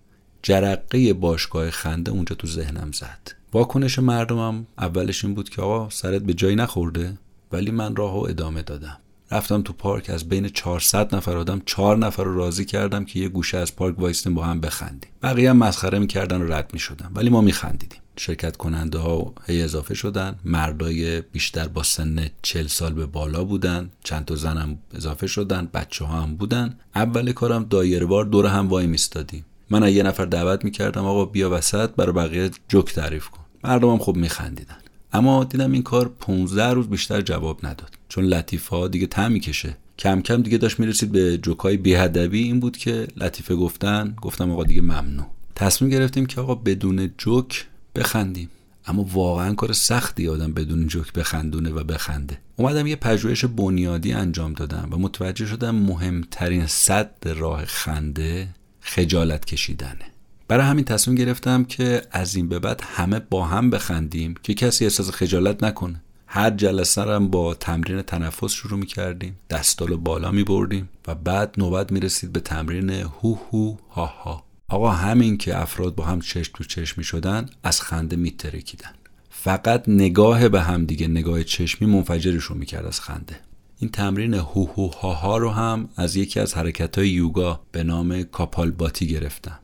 جرقه 0.43 1.13
باشگاه 1.13 1.69
خنده 1.71 2.11
اونجا 2.11 2.35
تو 2.35 2.47
ذهنم 2.47 2.91
زد. 2.91 3.31
واکنش 3.53 3.99
مردمم 3.99 4.67
اولش 4.77 5.25
این 5.25 5.33
بود 5.33 5.49
که 5.49 5.61
آقا 5.61 5.89
سرت 5.89 6.21
به 6.21 6.33
جایی 6.33 6.55
نخورده 6.55 7.17
ولی 7.51 7.71
من 7.71 7.95
راهو 7.95 8.25
ادامه 8.29 8.61
دادم. 8.61 8.97
رفتم 9.31 9.61
تو 9.61 9.73
پارک 9.73 10.09
از 10.09 10.29
بین 10.29 10.49
400 10.49 11.15
نفر 11.15 11.37
آدم 11.37 11.61
4 11.65 11.97
نفر 11.97 12.23
رو 12.23 12.35
راضی 12.35 12.65
کردم 12.65 13.05
که 13.05 13.19
یه 13.19 13.29
گوشه 13.29 13.57
از 13.57 13.75
پارک 13.75 13.99
وایستیم 13.99 14.35
با 14.35 14.43
هم 14.43 14.61
بخندیم. 14.61 15.11
بقیه 15.23 15.49
هم 15.49 15.57
مسخره 15.57 15.99
می‌کردن 15.99 16.41
و 16.41 16.53
رد 16.53 16.69
می‌شدن. 16.73 17.11
ولی 17.15 17.29
ما 17.29 17.41
میخندیدیم. 17.41 17.99
شرکت 18.17 18.57
کننده 18.57 18.97
ها 18.97 19.33
هی 19.47 19.61
اضافه 19.61 19.93
شدن. 19.93 20.35
مردای 20.45 21.21
بیشتر 21.21 21.67
با 21.67 21.83
سن 21.83 22.29
40 22.41 22.67
سال 22.67 22.93
به 22.93 23.05
بالا 23.05 23.43
بودن. 23.43 23.89
چند 24.03 24.25
تا 24.25 24.35
زنم 24.35 24.77
اضافه 24.93 25.27
شدن. 25.27 25.69
بچه 25.73 26.05
ها 26.05 26.21
هم 26.21 26.35
بودن. 26.35 26.79
اول 26.95 27.31
کارم 27.31 27.63
دایره 27.63 28.05
بار 28.05 28.25
دور 28.25 28.45
هم 28.45 28.67
وای 28.67 28.87
میستادیم. 28.87 29.45
من 29.69 29.93
یه 29.93 30.03
نفر 30.03 30.25
دعوت 30.25 30.65
می‌کردم 30.65 31.05
آقا 31.05 31.25
بیا 31.25 31.49
وسط 31.49 31.89
برای 31.89 32.13
بقیه 32.13 32.51
جوک 32.67 32.93
تعریف 32.93 33.29
کن. 33.29 33.41
مردمم 33.63 33.97
خوب 33.97 34.17
میخندیدن. 34.17 34.77
اما 35.13 35.43
دیدم 35.43 35.71
این 35.71 35.83
کار 35.83 36.09
15 36.19 36.73
روز 36.73 36.87
بیشتر 36.87 37.21
جواب 37.21 37.65
نداد. 37.65 37.97
چون 38.11 38.25
لطیفه 38.25 38.87
دیگه 38.87 39.07
تعمی 39.07 39.39
کشه. 39.39 39.77
کم 39.99 40.21
کم 40.21 40.41
دیگه 40.41 40.57
داشت 40.57 40.79
می‌رسید 40.79 41.11
به 41.11 41.37
جوکای 41.37 41.77
بیهدبی 41.77 42.43
این 42.43 42.59
بود 42.59 42.77
که 42.77 43.07
لطیفه 43.17 43.55
گفتن 43.55 44.15
گفتم 44.21 44.51
آقا 44.51 44.63
دیگه 44.63 44.81
ممنوع. 44.81 45.25
تصمیم 45.55 45.91
گرفتیم 45.91 46.25
که 46.25 46.41
آقا 46.41 46.55
بدون 46.55 47.11
جوک 47.17 47.65
بخندیم. 47.95 48.49
اما 48.85 49.03
واقعا 49.13 49.53
کار 49.53 49.73
سختی 49.73 50.27
آدم 50.27 50.53
بدون 50.53 50.87
جوک 50.87 51.13
بخندونه 51.13 51.69
و 51.69 51.83
بخنده. 51.83 52.37
اومدم 52.55 52.87
یه 52.87 52.95
پژوهش 52.95 53.45
بنیادی 53.45 54.13
انجام 54.13 54.53
دادم 54.53 54.87
و 54.91 54.97
متوجه 54.97 55.45
شدم 55.45 55.75
مهمترین 55.75 56.67
صد 56.67 57.11
راه 57.23 57.65
خنده 57.65 58.47
خجالت 58.81 59.45
کشیدنه. 59.45 60.05
برای 60.47 60.65
همین 60.65 60.85
تصمیم 60.85 61.17
گرفتم 61.17 61.63
که 61.63 62.01
از 62.11 62.35
این 62.35 62.49
به 62.49 62.59
بعد 62.59 62.81
همه 62.85 63.19
با 63.19 63.45
هم 63.45 63.69
بخندیم 63.69 64.35
که 64.43 64.53
کسی 64.53 64.83
احساس 64.85 65.09
خجالت 65.09 65.63
نکنه. 65.63 66.01
هر 66.33 66.49
جلسه 66.49 67.01
هم 67.01 67.27
با 67.27 67.53
تمرین 67.53 68.01
تنفس 68.01 68.51
شروع 68.51 68.79
می 68.79 68.85
کردیم 68.85 69.39
دستال 69.49 69.95
بالا 69.95 70.31
می 70.31 70.43
بردیم 70.43 70.89
و 71.07 71.15
بعد 71.15 71.55
نوبت 71.57 71.91
می 71.91 71.99
رسید 71.99 72.33
به 72.33 72.39
تمرین 72.39 72.89
هو 72.89 73.35
هو 73.51 73.75
ها 73.89 74.05
ها. 74.05 74.43
آقا 74.67 74.89
همین 74.89 75.37
که 75.37 75.57
افراد 75.57 75.95
با 75.95 76.03
هم 76.03 76.21
چشم 76.21 76.51
تو 76.53 76.63
چشم 76.63 76.93
می 76.97 77.03
شدن 77.03 77.49
از 77.63 77.81
خنده 77.81 78.15
می 78.15 78.31
ترکیدن 78.31 78.91
فقط 79.29 79.89
نگاه 79.89 80.49
به 80.49 80.61
هم 80.61 80.85
دیگه 80.85 81.07
نگاه 81.07 81.43
چشمی 81.43 81.87
منفجرشون 81.87 82.57
می 82.57 82.65
کرد 82.65 82.85
از 82.85 82.99
خنده. 82.99 83.39
این 83.79 83.89
تمرین 83.89 84.33
هو 84.33 84.65
هو 84.65 84.87
ها 84.87 85.13
ها 85.13 85.37
رو 85.37 85.49
هم 85.49 85.89
از 85.95 86.15
یکی 86.15 86.39
از 86.39 86.53
حرکت 86.53 86.97
های 86.97 87.09
یوگا 87.09 87.61
به 87.71 87.83
نام 87.83 88.23
کاپال 88.23 88.71
باتی 88.71 89.07
گرفتم. 89.07 89.59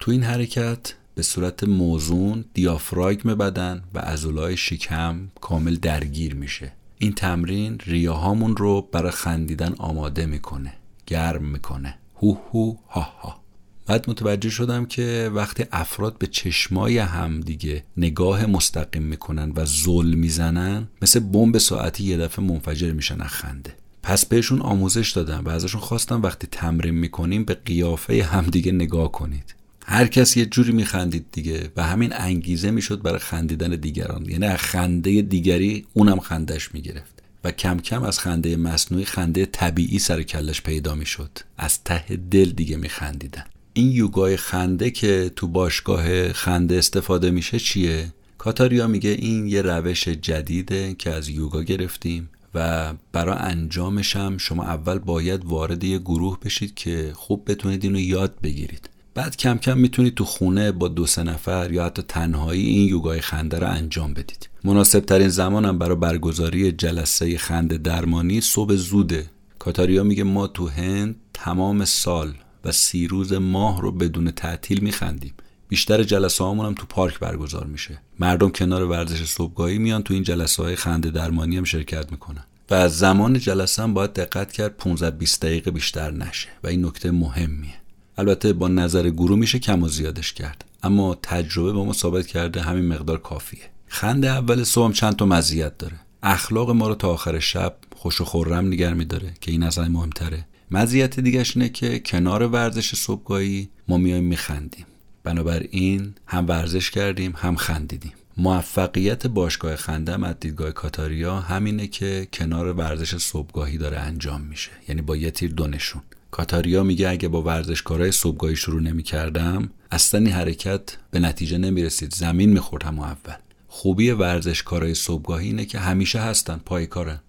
تو 0.00 0.10
این 0.10 0.22
حرکت 0.22 0.94
به 1.14 1.22
صورت 1.22 1.64
موزون 1.64 2.44
دیافراگم 2.54 3.34
بدن 3.34 3.82
و 3.94 3.98
عضلای 3.98 4.56
شکم 4.56 5.28
کامل 5.40 5.76
درگیر 5.76 6.34
میشه. 6.34 6.72
این 6.98 7.12
تمرین 7.12 7.78
ریاهامون 7.86 8.56
رو 8.56 8.88
برای 8.92 9.10
خندیدن 9.10 9.74
آماده 9.78 10.26
می‌کنه 10.26 10.72
گرم 11.06 11.44
می‌کنه. 11.44 11.94
هو 12.16 12.34
هو 12.52 12.74
ها 12.88 13.00
ها. 13.00 13.40
بعد 13.86 14.10
متوجه 14.10 14.50
شدم 14.50 14.86
که 14.86 15.30
وقتی 15.34 15.64
افراد 15.72 16.18
به 16.18 16.26
چشمای 16.26 16.98
هم 16.98 17.40
دیگه 17.40 17.84
نگاه 17.96 18.46
مستقیم 18.46 19.02
می‌کنن 19.02 19.52
و 19.56 19.64
ظلم 19.64 20.18
می‌زنن 20.18 20.88
مثل 21.02 21.20
بمب 21.20 21.58
ساعتی 21.58 22.04
یه 22.04 22.16
دفعه 22.16 22.44
منفجر 22.44 22.92
میشن 22.92 23.20
از 23.20 23.28
خنده. 23.28 23.74
پس 24.02 24.26
بهشون 24.26 24.60
آموزش 24.60 25.10
دادم 25.10 25.42
و 25.44 25.48
ازشون 25.48 25.80
خواستم 25.80 26.22
وقتی 26.22 26.46
تمرین 26.50 26.94
می‌کنیم 26.94 27.44
به 27.44 27.54
قیافه 27.54 28.22
همدیگه 28.22 28.72
نگاه 28.72 29.12
کنید. 29.12 29.54
هر 29.86 30.06
کس 30.06 30.36
یه 30.36 30.46
جوری 30.46 30.72
میخندید 30.72 31.26
دیگه 31.32 31.70
و 31.76 31.84
همین 31.84 32.12
انگیزه 32.12 32.70
می‌شد 32.70 33.02
برای 33.02 33.18
خندیدن 33.18 33.70
دیگران. 33.70 34.30
یعنی 34.30 34.46
از 34.46 34.58
خنده 34.58 35.22
دیگری 35.22 35.86
اونم 35.92 36.20
خندش 36.20 36.74
می‌گرفت 36.74 37.22
و 37.44 37.50
کم 37.52 37.78
کم 37.78 38.02
از 38.02 38.18
خنده 38.18 38.56
مصنوعی 38.56 39.04
خنده 39.04 39.46
طبیعی 39.46 39.98
سر 39.98 40.22
کلش 40.22 40.62
پیدا 40.62 40.94
می‌شد. 40.94 41.30
از 41.58 41.84
ته 41.84 42.16
دل 42.30 42.50
دیگه 42.50 42.76
میخندیدن. 42.76 43.44
این 43.72 43.92
یوگای 43.92 44.36
خنده 44.36 44.90
که 44.90 45.30
تو 45.36 45.48
باشگاه 45.48 46.32
خنده 46.32 46.78
استفاده 46.78 47.30
میشه 47.30 47.58
چیه؟ 47.58 48.12
کاتاریا 48.38 48.86
میگه 48.86 49.10
این 49.10 49.46
یه 49.46 49.62
روش 49.62 50.08
جدیده 50.08 50.94
که 50.94 51.10
از 51.10 51.28
یوگا 51.28 51.62
گرفتیم 51.62 52.28
و 52.54 52.92
برای 53.12 53.36
انجامش 53.38 54.16
هم 54.16 54.38
شما 54.38 54.64
اول 54.64 54.98
باید 54.98 55.44
وارد 55.44 55.84
یه 55.84 55.98
گروه 55.98 56.40
بشید 56.40 56.74
که 56.74 57.12
خوب 57.14 57.50
بتونید 57.50 57.84
اینو 57.84 58.00
یاد 58.00 58.34
بگیرید. 58.42 58.88
بعد 59.20 59.36
کم 59.36 59.58
کم 59.58 59.78
می‌تونید 59.78 60.14
تو 60.14 60.24
خونه 60.24 60.72
با 60.72 60.88
دو 60.88 61.06
سه 61.06 61.22
نفر 61.22 61.72
یا 61.72 61.84
حتی 61.84 62.02
تنهایی 62.02 62.66
این 62.66 62.88
یوگای 62.88 63.20
خنده 63.20 63.58
رو 63.58 63.66
انجام 63.66 64.14
بدید. 64.14 64.48
مناسب 64.64 65.00
ترین 65.00 65.28
زمانم 65.28 65.78
برای 65.78 65.96
برگزاری 65.96 66.72
جلسه 66.72 67.38
خنده 67.38 67.78
درمانی 67.78 68.40
صبح 68.40 68.74
زوده. 68.74 69.26
کاتاریا 69.58 70.02
میگه 70.02 70.24
ما 70.24 70.46
تو 70.46 70.68
هند 70.68 71.16
تمام 71.34 71.84
سال 71.84 72.34
و 72.64 72.72
سی 72.72 73.06
روز 73.06 73.32
ماه 73.32 73.82
رو 73.82 73.92
بدون 73.92 74.30
تعطیل 74.30 74.80
میخندیم. 74.80 75.34
بیشتر 75.68 76.02
جلسه 76.02 76.44
هم 76.44 76.74
تو 76.74 76.86
پارک 76.88 77.18
برگزار 77.18 77.66
میشه. 77.66 77.98
مردم 78.18 78.50
کنار 78.50 78.84
ورزش 78.84 79.24
صبحگاهی 79.24 79.78
میان 79.78 80.02
تو 80.02 80.14
این 80.14 80.22
جلسه 80.22 80.62
های 80.62 80.76
خنده 80.76 81.10
درمانی 81.10 81.56
هم 81.56 81.64
شرکت 81.64 82.12
می‌کنن. 82.12 82.44
و 82.70 82.74
از 82.74 82.98
زمان 82.98 83.38
جلسه 83.38 83.82
هم 83.82 83.94
باید 83.94 84.12
دقت 84.12 84.52
کرد 84.52 84.76
15 84.76 85.10
20 85.10 85.42
دقیقه 85.42 85.70
بیشتر 85.70 86.10
نشه. 86.10 86.48
و 86.64 86.66
این 86.66 86.86
نکته 86.86 87.10
مهمیه. 87.10 87.79
البته 88.18 88.52
با 88.52 88.68
نظر 88.68 89.10
گروه 89.10 89.38
میشه 89.38 89.58
کم 89.58 89.82
و 89.82 89.88
زیادش 89.88 90.32
کرد. 90.32 90.64
اما 90.82 91.18
تجربه 91.22 91.72
به 91.72 91.78
ما 91.78 91.92
ثابت 91.92 92.26
کرده 92.26 92.62
همین 92.62 92.88
مقدار 92.88 93.18
کافیه. 93.18 93.60
خنده 93.86 94.30
اول 94.30 94.64
صبح 94.64 94.92
چند 94.92 95.16
تا 95.16 95.26
مزیت 95.26 95.78
داره. 95.78 95.96
اخلاق 96.22 96.70
ما 96.70 96.88
رو 96.88 96.94
تا 96.94 97.08
آخر 97.08 97.38
شب 97.38 97.76
خوش 97.96 98.20
و 98.20 98.24
خورم 98.24 98.66
نگر 98.66 98.94
میداره 98.94 99.32
که 99.40 99.50
این 99.50 99.62
از 99.62 99.78
مهمتره. 99.78 100.46
مزیت 100.70 101.20
دیگهش 101.20 101.56
اینه 101.56 101.68
که 101.68 101.98
کنار 101.98 102.42
ورزش 102.42 102.94
صبحگاهی 102.94 103.68
ما 103.88 103.96
میایم 103.96 104.24
میخندیم. 104.24 104.86
بنابراین 105.24 106.14
هم 106.26 106.48
ورزش 106.48 106.90
کردیم 106.90 107.32
هم 107.36 107.56
خندیدیم. 107.56 108.12
موفقیت 108.36 109.26
باشگاه 109.26 109.76
خنده 109.76 110.26
از 110.26 110.34
دیدگاه 110.40 110.70
کاتاریا 110.70 111.40
همینه 111.40 111.86
که 111.86 112.28
کنار 112.32 112.72
ورزش 112.72 113.16
صبحگاهی 113.16 113.78
داره 113.78 113.98
انجام 113.98 114.40
میشه. 114.40 114.70
یعنی 114.88 115.02
با 115.02 115.16
یه 115.16 115.30
تیر 115.30 115.52
دونشون 115.52 116.02
کاتاریا 116.30 116.82
میگه 116.82 117.08
اگه 117.08 117.28
با 117.28 117.42
ورزشکارای 117.42 118.12
صبحگاهی 118.12 118.56
شروع 118.56 118.82
نمی 118.82 119.02
کردم 119.02 119.70
اصلا 119.90 120.20
این 120.20 120.32
حرکت 120.32 120.96
به 121.10 121.18
نتیجه 121.18 121.58
نمی 121.58 121.82
رسید 121.82 122.14
زمین 122.14 122.50
می‌خورد 122.50 122.82
هم 122.82 122.98
اول. 122.98 123.34
خوبی 123.68 124.10
ورزشکارای 124.10 124.94
صبحگاهی 124.94 125.46
اینه 125.46 125.64
که 125.64 125.78
همیشه 125.78 126.20
هستن 126.20 126.60
پای 126.64 126.86
کارن. 126.86 127.20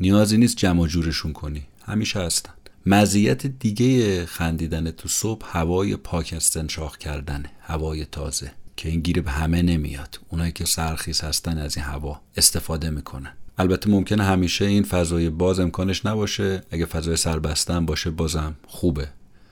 نیازی 0.00 0.38
نیست 0.38 0.56
جمع 0.56 0.86
جورشون 0.86 1.32
کنی. 1.32 1.62
همیشه 1.86 2.20
هستن. 2.20 2.52
مزیت 2.86 3.46
دیگه 3.46 4.26
خندیدن 4.26 4.90
تو 4.90 5.08
صبح 5.08 5.46
هوای 5.50 5.96
پاک 5.96 6.34
استنشاق 6.36 6.96
کردن 6.96 7.44
هوای 7.60 8.04
تازه. 8.04 8.52
که 8.76 8.88
این 8.88 9.00
گیره 9.00 9.22
به 9.22 9.30
همه 9.30 9.62
نمیاد. 9.62 10.20
اونایی 10.28 10.52
که 10.52 10.64
سرخیز 10.64 11.20
هستن 11.20 11.58
از 11.58 11.76
این 11.76 11.86
هوا 11.86 12.20
استفاده 12.36 12.90
می‌کنن. 12.90 13.32
البته 13.60 13.90
ممکنه 13.90 14.24
همیشه 14.24 14.64
این 14.64 14.82
فضای 14.82 15.30
باز 15.30 15.60
امکانش 15.60 16.06
نباشه. 16.06 16.62
اگه 16.70 16.86
فضای 16.86 17.16
سربستن 17.16 17.86
باشه 17.86 18.10
بازم 18.10 18.54
خوبه. 18.66 19.08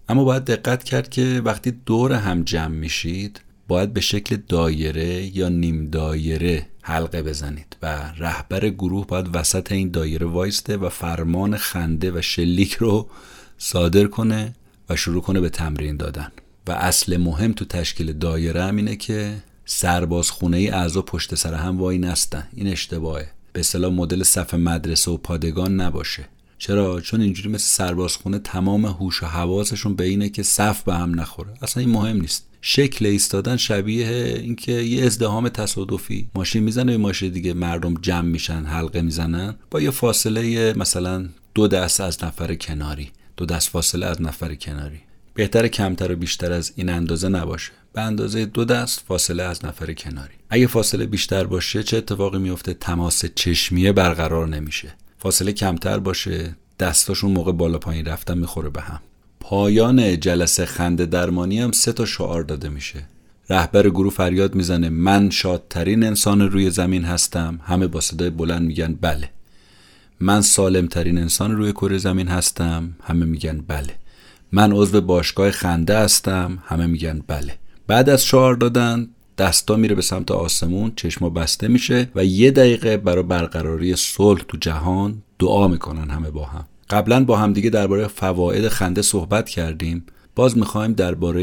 اما 0.08 0.24
باید 0.24 0.44
دقت 0.44 0.84
کرد 0.84 1.08
که 1.08 1.42
وقتی 1.44 1.70
دور 1.70 2.12
هم 2.12 2.42
جمع 2.42 2.74
میشید 2.74 3.40
باید 3.68 3.92
به 3.92 4.00
شکل 4.00 4.36
دایره 4.48 5.36
یا 5.36 5.48
نیم 5.48 5.90
دایره 5.90 6.66
حلقه 6.82 7.22
بزنید 7.22 7.76
و 7.82 8.12
رهبر 8.18 8.68
گروه 8.68 9.06
باید 9.06 9.36
وسط 9.36 9.72
این 9.72 9.90
دایره 9.90 10.26
وایسته 10.26 10.76
و 10.76 10.88
فرمان 10.88 11.56
خنده 11.56 12.10
و 12.10 12.22
شلیک 12.22 12.74
رو 12.74 13.08
صادر 13.58 14.06
کنه 14.06 14.54
و 14.88 14.96
شروع 14.96 15.22
کنه 15.22 15.40
به 15.40 15.48
تمرین 15.48 15.96
دادن. 15.96 16.32
و 16.66 16.72
اصل 16.72 17.16
مهم 17.16 17.52
تو 17.52 17.64
تشکیل 17.64 18.12
دایره 18.12 18.64
هم 18.64 18.76
اینه 18.76 18.96
که 18.96 19.34
سربازخونه 19.64 20.56
ای 20.56 20.68
اعضا 20.68 21.02
پشت 21.02 21.34
سر 21.34 21.54
هم 21.54 21.78
وای 21.78 21.98
نستن. 21.98 22.48
این 22.54 22.66
اشتباهه. 22.66 23.37
به 23.52 23.60
اصطلاح 23.60 23.92
مدل 23.92 24.22
صف 24.22 24.54
مدرسه 24.54 25.10
و 25.10 25.16
پادگان 25.16 25.80
نباشه. 25.80 26.28
چرا؟ 26.58 27.00
چون 27.00 27.20
اینجوری 27.20 27.48
مثل 27.48 27.64
سربازخونه 27.64 28.38
تمام 28.38 28.86
هوش 28.86 29.22
و 29.22 29.26
حواسشون 29.26 29.94
به 29.94 30.04
اینه 30.04 30.28
که 30.28 30.42
صف 30.42 30.82
به 30.82 30.94
هم 30.94 31.20
نخوره. 31.20 31.54
اصلا 31.62 31.80
این 31.80 31.92
مهم 31.92 32.20
نیست. 32.20 32.44
شکل 32.60 33.06
ایستادن 33.06 33.56
شبیه 33.56 34.08
اینکه 34.42 34.72
یه 34.72 35.04
ازدهام 35.04 35.48
تصادفی. 35.48 36.28
ماشین 36.34 36.62
می‌زنه 36.62 36.92
به 36.92 36.98
ماشین 36.98 37.32
دیگه 37.32 37.54
مردم 37.54 37.94
جمع 37.94 38.28
میشن 38.28 38.64
حلقه 38.64 39.02
می‌زنن. 39.02 39.54
با 39.70 39.80
یه 39.80 39.90
فاصله 39.90 40.72
مثلا 40.76 41.28
دو 41.54 41.68
دست 41.68 42.00
از 42.00 42.24
نفر 42.24 42.54
کناری. 42.54 43.10
دو 43.36 43.46
دست 43.46 43.68
فاصله 43.68 44.06
از 44.06 44.22
نفر 44.22 44.54
کناری. 44.54 45.00
بهتر 45.34 45.68
کمتر 45.68 46.12
و 46.12 46.16
بیشتر 46.16 46.52
از 46.52 46.72
این 46.76 46.88
اندازه 46.88 47.28
نباشه. 47.28 47.72
به 47.98 48.04
اندازه 48.04 48.46
دو 48.46 48.64
دست 48.64 49.04
فاصله 49.08 49.42
از 49.42 49.64
نفر 49.64 49.92
کناری. 49.92 50.34
اگه 50.50 50.66
فاصله 50.66 51.06
بیشتر 51.06 51.44
باشه 51.44 51.82
چه 51.82 51.96
اتفاقی 51.96 52.38
میفته 52.38 52.74
تماس 52.74 53.24
چشمیه 53.34 53.92
برقرار 53.92 54.48
نمیشه. 54.48 54.94
فاصله 55.18 55.52
کمتر 55.52 55.98
باشه 55.98 56.56
دستاشون 56.80 57.30
موقع 57.30 57.52
بالا 57.52 57.78
پایین 57.78 58.06
رفتن 58.06 58.38
می‌خوره 58.38 58.70
به 58.70 58.80
هم. 58.80 59.00
پایان 59.40 60.20
جلسه 60.20 60.66
خنده 60.66 61.06
درمانی 61.06 61.60
هم 61.60 61.72
سه 61.72 61.92
تا 61.92 62.06
شعار 62.06 62.42
داده 62.42 62.68
میشه. 62.68 63.04
رهبر 63.50 63.88
گروه 63.90 64.12
فریاد 64.12 64.54
می‌زنه 64.54 64.88
من 64.88 65.30
شادترین 65.30 66.04
انسان 66.04 66.40
روی 66.40 66.70
زمین 66.70 67.04
هستم. 67.04 67.60
همه 67.64 67.86
با 67.86 68.00
صدای 68.00 68.30
بلند 68.30 68.62
میگن 68.62 68.98
بله. 69.00 69.30
من 70.20 70.40
سالمترین 70.40 71.18
انسان 71.18 71.56
روی 71.56 71.72
کره 71.72 71.98
زمین 71.98 72.28
هستم. 72.28 72.96
همه 73.02 73.24
میگن 73.24 73.60
بله. 73.68 73.94
من 74.52 74.72
عضو 74.72 75.00
باشگاه 75.00 75.50
خنده 75.50 75.98
هستم. 75.98 76.58
همه 76.66 76.86
میگن 76.86 77.22
بله. 77.26 77.58
بعد 77.88 78.10
از 78.10 78.24
شعار 78.24 78.54
دادن 78.54 79.08
دستا 79.38 79.76
میره 79.76 79.94
به 79.94 80.02
سمت 80.02 80.30
آسمون 80.30 80.92
چشما 80.96 81.30
بسته 81.30 81.68
میشه 81.68 82.10
و 82.14 82.24
یه 82.24 82.50
دقیقه 82.50 82.96
برای 82.96 83.22
برقراری 83.22 83.96
صلح 83.96 84.42
تو 84.48 84.56
جهان 84.56 85.22
دعا 85.38 85.68
می‌کنن 85.68 86.10
همه 86.10 86.30
با 86.30 86.44
هم. 86.44 86.64
قبلا 86.90 87.24
با 87.24 87.36
هم 87.36 87.52
دیگه 87.52 87.70
درباره 87.70 88.06
فواید 88.06 88.68
خنده 88.68 89.02
صحبت 89.02 89.48
کردیم. 89.48 90.04
باز 90.34 90.58
می‌خوایم 90.58 90.92
درباره 90.92 91.42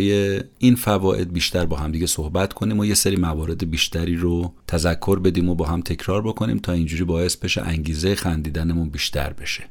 این 0.57 0.75
فواید 0.75 1.33
بیشتر 1.33 1.65
با 1.65 1.77
هم 1.77 1.91
دیگه 1.91 2.07
صحبت 2.07 2.53
کنیم 2.53 2.79
و 2.79 2.85
یه 2.85 2.93
سری 2.93 3.15
موارد 3.15 3.69
بیشتری 3.69 4.15
رو 4.15 4.53
تذکر 4.67 5.19
بدیم 5.19 5.49
و 5.49 5.55
با 5.55 5.65
هم 5.65 5.81
تکرار 5.81 6.21
بکنیم 6.21 6.57
تا 6.57 6.71
اینجوری 6.71 7.03
باعث 7.03 7.35
بشه 7.35 7.61
انگیزه 7.61 8.15
خندیدنمون 8.15 8.89
بیشتر 8.89 9.33
بشه. 9.33 9.63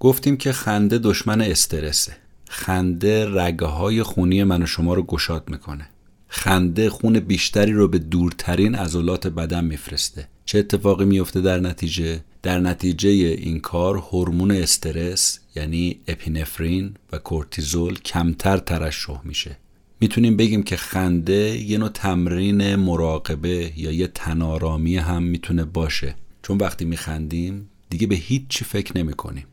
گفتیم 0.00 0.36
که 0.36 0.52
خنده 0.52 0.98
دشمن 0.98 1.40
استرسه. 1.40 2.12
خنده 2.48 3.26
رگه 3.28 3.66
های 3.66 4.02
خونی 4.02 4.44
من 4.44 4.62
و 4.62 4.66
شما 4.66 4.94
رو 4.94 5.02
گشاد 5.02 5.50
می‌کنه. 5.50 5.88
خنده 6.28 6.90
خون 6.90 7.20
بیشتری 7.20 7.72
رو 7.72 7.88
به 7.88 7.98
دورترین 7.98 8.74
عضلات 8.74 9.26
بدن 9.26 9.64
میفرسته. 9.64 10.28
چه 10.44 10.58
اتفاقی 10.58 11.04
میفته 11.04 11.40
در 11.40 11.60
نتیجه؟ 11.60 12.24
در 12.42 12.60
نتیجه 12.60 13.08
این 13.08 13.60
کار 13.60 13.96
هورمون 13.96 14.50
استرس 14.50 15.38
یعنی 15.56 16.00
اپینفرین 16.08 16.94
و 17.12 17.18
کورتیزول 17.18 17.98
کمتر 17.98 18.56
ترشح 18.56 19.20
میشه. 19.24 19.56
می‌تونیم 20.00 20.36
بگیم 20.36 20.62
که 20.62 20.76
خنده 20.76 21.58
یه 21.58 21.78
نوع 21.78 21.88
تمرین 21.88 22.76
مراقبه 22.76 23.72
یا 23.76 23.92
یه 23.92 24.06
تنارامی 24.06 24.96
هم 24.96 25.22
می‌تونه 25.22 25.64
باشه. 25.64 26.14
چون 26.42 26.58
وقتی 26.58 26.84
میخندیم 26.84 27.68
دیگه 27.90 28.06
به 28.06 28.14
هیچ 28.14 28.42
چی 28.48 28.64
فکر 28.64 28.98
نمی 28.98 29.12
کنیم. 29.12 29.44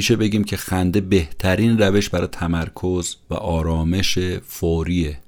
میشه 0.00 0.16
بگیم 0.16 0.44
که 0.44 0.56
خنده 0.56 1.00
بهترین 1.00 1.78
روش 1.78 2.08
برای 2.08 2.28
تمرکز 2.32 3.16
و 3.30 3.34
آرامش 3.34 4.18
فوریه 4.46 5.18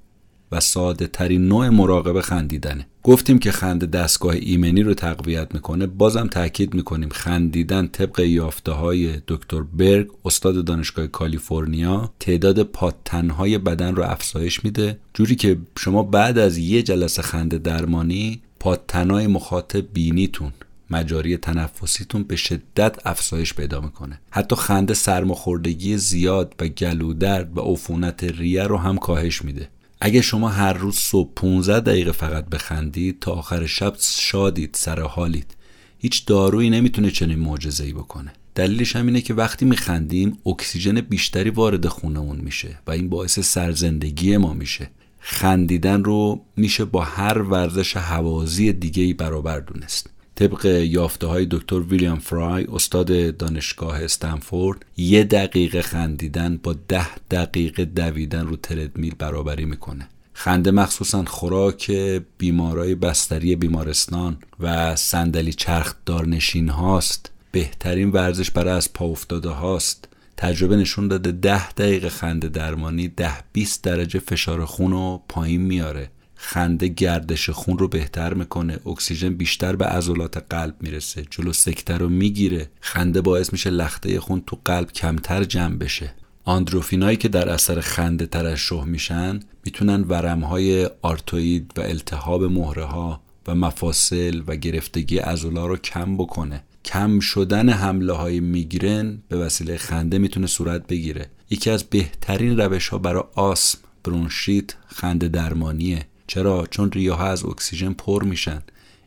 و 0.52 0.60
ساده 0.60 1.06
ترین 1.06 1.48
نوع 1.48 1.68
مراقبه 1.68 2.22
خندیدنه. 2.22 2.86
گفتیم 3.02 3.38
که 3.38 3.52
خنده 3.52 3.86
دستگاه 3.86 4.34
ایمنی 4.40 4.82
رو 4.82 4.94
تقویت 4.94 5.54
می‌کنه. 5.54 5.86
بازم 5.86 6.26
تاکید 6.26 6.74
می‌کنیم 6.74 7.08
خندیدن 7.08 7.86
طبق 7.86 8.20
یافته 8.20 8.72
های 8.72 9.12
دکتر 9.28 9.60
برگ 9.60 10.08
استاد 10.24 10.64
دانشگاه 10.64 11.06
کالیفرنیا 11.06 12.12
تعداد 12.20 12.62
پادتنهای 12.62 13.58
بدن 13.58 13.94
رو 13.94 14.02
افزایش 14.02 14.64
میده. 14.64 14.98
جوری 15.14 15.36
که 15.36 15.58
شما 15.78 16.02
بعد 16.02 16.38
از 16.38 16.58
یه 16.58 16.82
جلسه 16.82 17.22
خنده 17.22 17.58
درمانی 17.58 18.42
پادتنهای 18.60 19.26
مخاطب 19.26 19.92
بینیتون. 19.92 20.52
مجاری 20.92 21.36
تنفسیتون 21.36 22.22
به 22.22 22.36
شدت 22.36 23.06
افزایش 23.06 23.54
پیدا 23.54 23.80
می‌کنه. 23.80 24.20
حتی 24.30 24.56
خنده 24.56 24.94
سرماخوردگی 24.94 25.96
زیاد 25.96 26.54
و 26.60 26.68
گلودرد 26.68 27.58
و 27.58 27.60
عفونت 27.60 28.24
ریه 28.24 28.62
رو 28.62 28.76
هم 28.76 28.98
کاهش 28.98 29.42
میده. 29.42 29.68
اگه 30.00 30.20
شما 30.20 30.48
هر 30.48 30.72
روز 30.72 30.96
صبح 30.96 31.32
15 31.36 31.80
دقیقه 31.80 32.12
فقط 32.12 32.46
بخندید 32.46 33.18
تا 33.20 33.32
آخر 33.32 33.66
شب 33.66 33.94
شادید 34.00 34.70
سر 34.78 35.00
حالید. 35.00 35.56
هیچ 35.98 36.26
دارویی 36.26 36.70
نمی‌تونه 36.70 37.10
چنین 37.10 37.38
معجزه‌ای 37.38 37.92
بکنه. 37.92 38.32
دلیلش 38.54 38.96
هم 38.96 39.06
اینه 39.06 39.20
که 39.20 39.34
وقتی 39.34 39.64
میخندیم 39.64 40.38
اکسیژن 40.46 41.00
بیشتری 41.00 41.50
وارد 41.50 41.86
خونمون 41.88 42.36
میشه 42.36 42.78
و 42.86 42.90
این 42.90 43.08
باعث 43.08 43.38
سرزندگی 43.40 44.36
ما 44.36 44.52
میشه. 44.52 44.90
خندیدن 45.18 46.04
رو 46.04 46.44
میشه 46.56 46.84
با 46.84 47.04
هر 47.04 47.38
ورزش 47.38 47.96
حوازی 47.96 48.72
دیگه 48.72 49.02
ای 49.02 49.12
برابر 49.12 49.60
دونست. 49.60 50.10
طبق 50.34 50.64
یافته 50.66 51.26
های 51.26 51.46
دکتر 51.50 51.80
ویلیام 51.80 52.18
فرای 52.18 52.64
استاد 52.64 53.36
دانشگاه 53.36 54.02
استنفورد 54.02 54.84
یه 54.96 55.24
دقیقه 55.24 55.82
خندیدن 55.82 56.60
با 56.62 56.74
ده 56.88 57.16
دقیقه 57.30 57.84
دویدن 57.84 58.46
رو 58.46 58.56
تردمیل 58.56 59.14
برابری 59.18 59.64
می‌کنه. 59.64 60.08
خنده 60.32 60.70
مخصوصا 60.70 61.24
خوراک 61.24 61.90
بیمارای 62.38 62.94
بستری 62.94 63.56
بیمارستان 63.56 64.36
و 64.60 64.96
صندلی 64.96 65.52
چرخ 65.52 65.94
دارنشین 66.06 66.68
هاست. 66.68 67.30
بهترین 67.52 68.10
ورزش 68.10 68.50
برای 68.50 68.74
از 68.74 68.92
پا 68.92 69.04
افتاده 69.04 69.48
هاست. 69.48 70.08
تجربه 70.36 70.76
نشون 70.76 71.08
داده 71.08 71.32
ده 71.32 71.72
دقیقه 71.72 72.08
خنده 72.08 72.48
درمانی 72.48 73.08
ده 73.08 73.34
20 73.52 73.84
درجه 73.84 74.18
فشار 74.18 74.64
خون 74.64 74.90
رو 74.90 75.22
پایین 75.28 75.60
میاره. 75.60 76.10
خنده 76.44 76.88
گردش 76.88 77.50
خون 77.50 77.78
رو 77.78 77.88
بهتر 77.88 78.34
می‌کنه. 78.34 78.78
اکسیژن 78.86 79.34
بیشتر 79.34 79.76
به 79.76 79.84
عضلات 79.84 80.44
قلب 80.50 80.74
می‌رسه. 80.80 81.24
جلو 81.30 81.52
سکته 81.52 81.96
رو 81.96 82.08
می‌گیره. 82.08 82.70
خنده 82.80 83.20
باعث 83.20 83.52
میشه 83.52 83.70
لخته 83.70 84.20
خون 84.20 84.42
تو 84.46 84.58
قلب 84.64 84.92
کمتر 84.92 85.44
جمع 85.44 85.76
بشه. 85.76 86.14
اندورفینایی 86.44 87.16
که 87.16 87.28
در 87.28 87.48
اثر 87.48 87.80
خنده 87.80 88.26
ترشح 88.26 88.84
میشن 88.84 89.40
می‌تونن 89.64 90.00
ورمهای 90.00 90.90
آرتروئید 91.02 91.72
و 91.76 91.80
التهاب 91.80 92.44
مهره 92.44 92.84
ها 92.84 93.20
و 93.46 93.54
مفاصل 93.54 94.42
و 94.46 94.56
گرفتگی 94.56 95.18
عضلا 95.18 95.66
رو 95.66 95.76
کم 95.76 96.16
بکنه. 96.16 96.64
کم 96.84 97.20
شدن 97.20 97.68
حمله 97.68 98.12
های 98.12 98.40
میگرن 98.40 99.18
به 99.28 99.36
وسیله 99.36 99.76
خنده 99.76 100.18
می‌تونه 100.18 100.46
صورت 100.46 100.86
بگیره. 100.86 101.26
یکی 101.50 101.70
از 101.70 101.84
بهترین 101.84 102.56
روش 102.56 102.88
ها 102.88 102.98
برای 102.98 103.22
آسم 103.34 103.78
برونشیت 104.04 104.74
خنده 104.86 105.28
درمانیه. 105.28 106.06
چرا؟ 106.32 106.66
چون 106.70 106.92
ریه‌ها 106.92 107.26
از 107.26 107.44
اکسیژن 107.44 107.92
پر 107.92 108.24
میشن. 108.24 108.62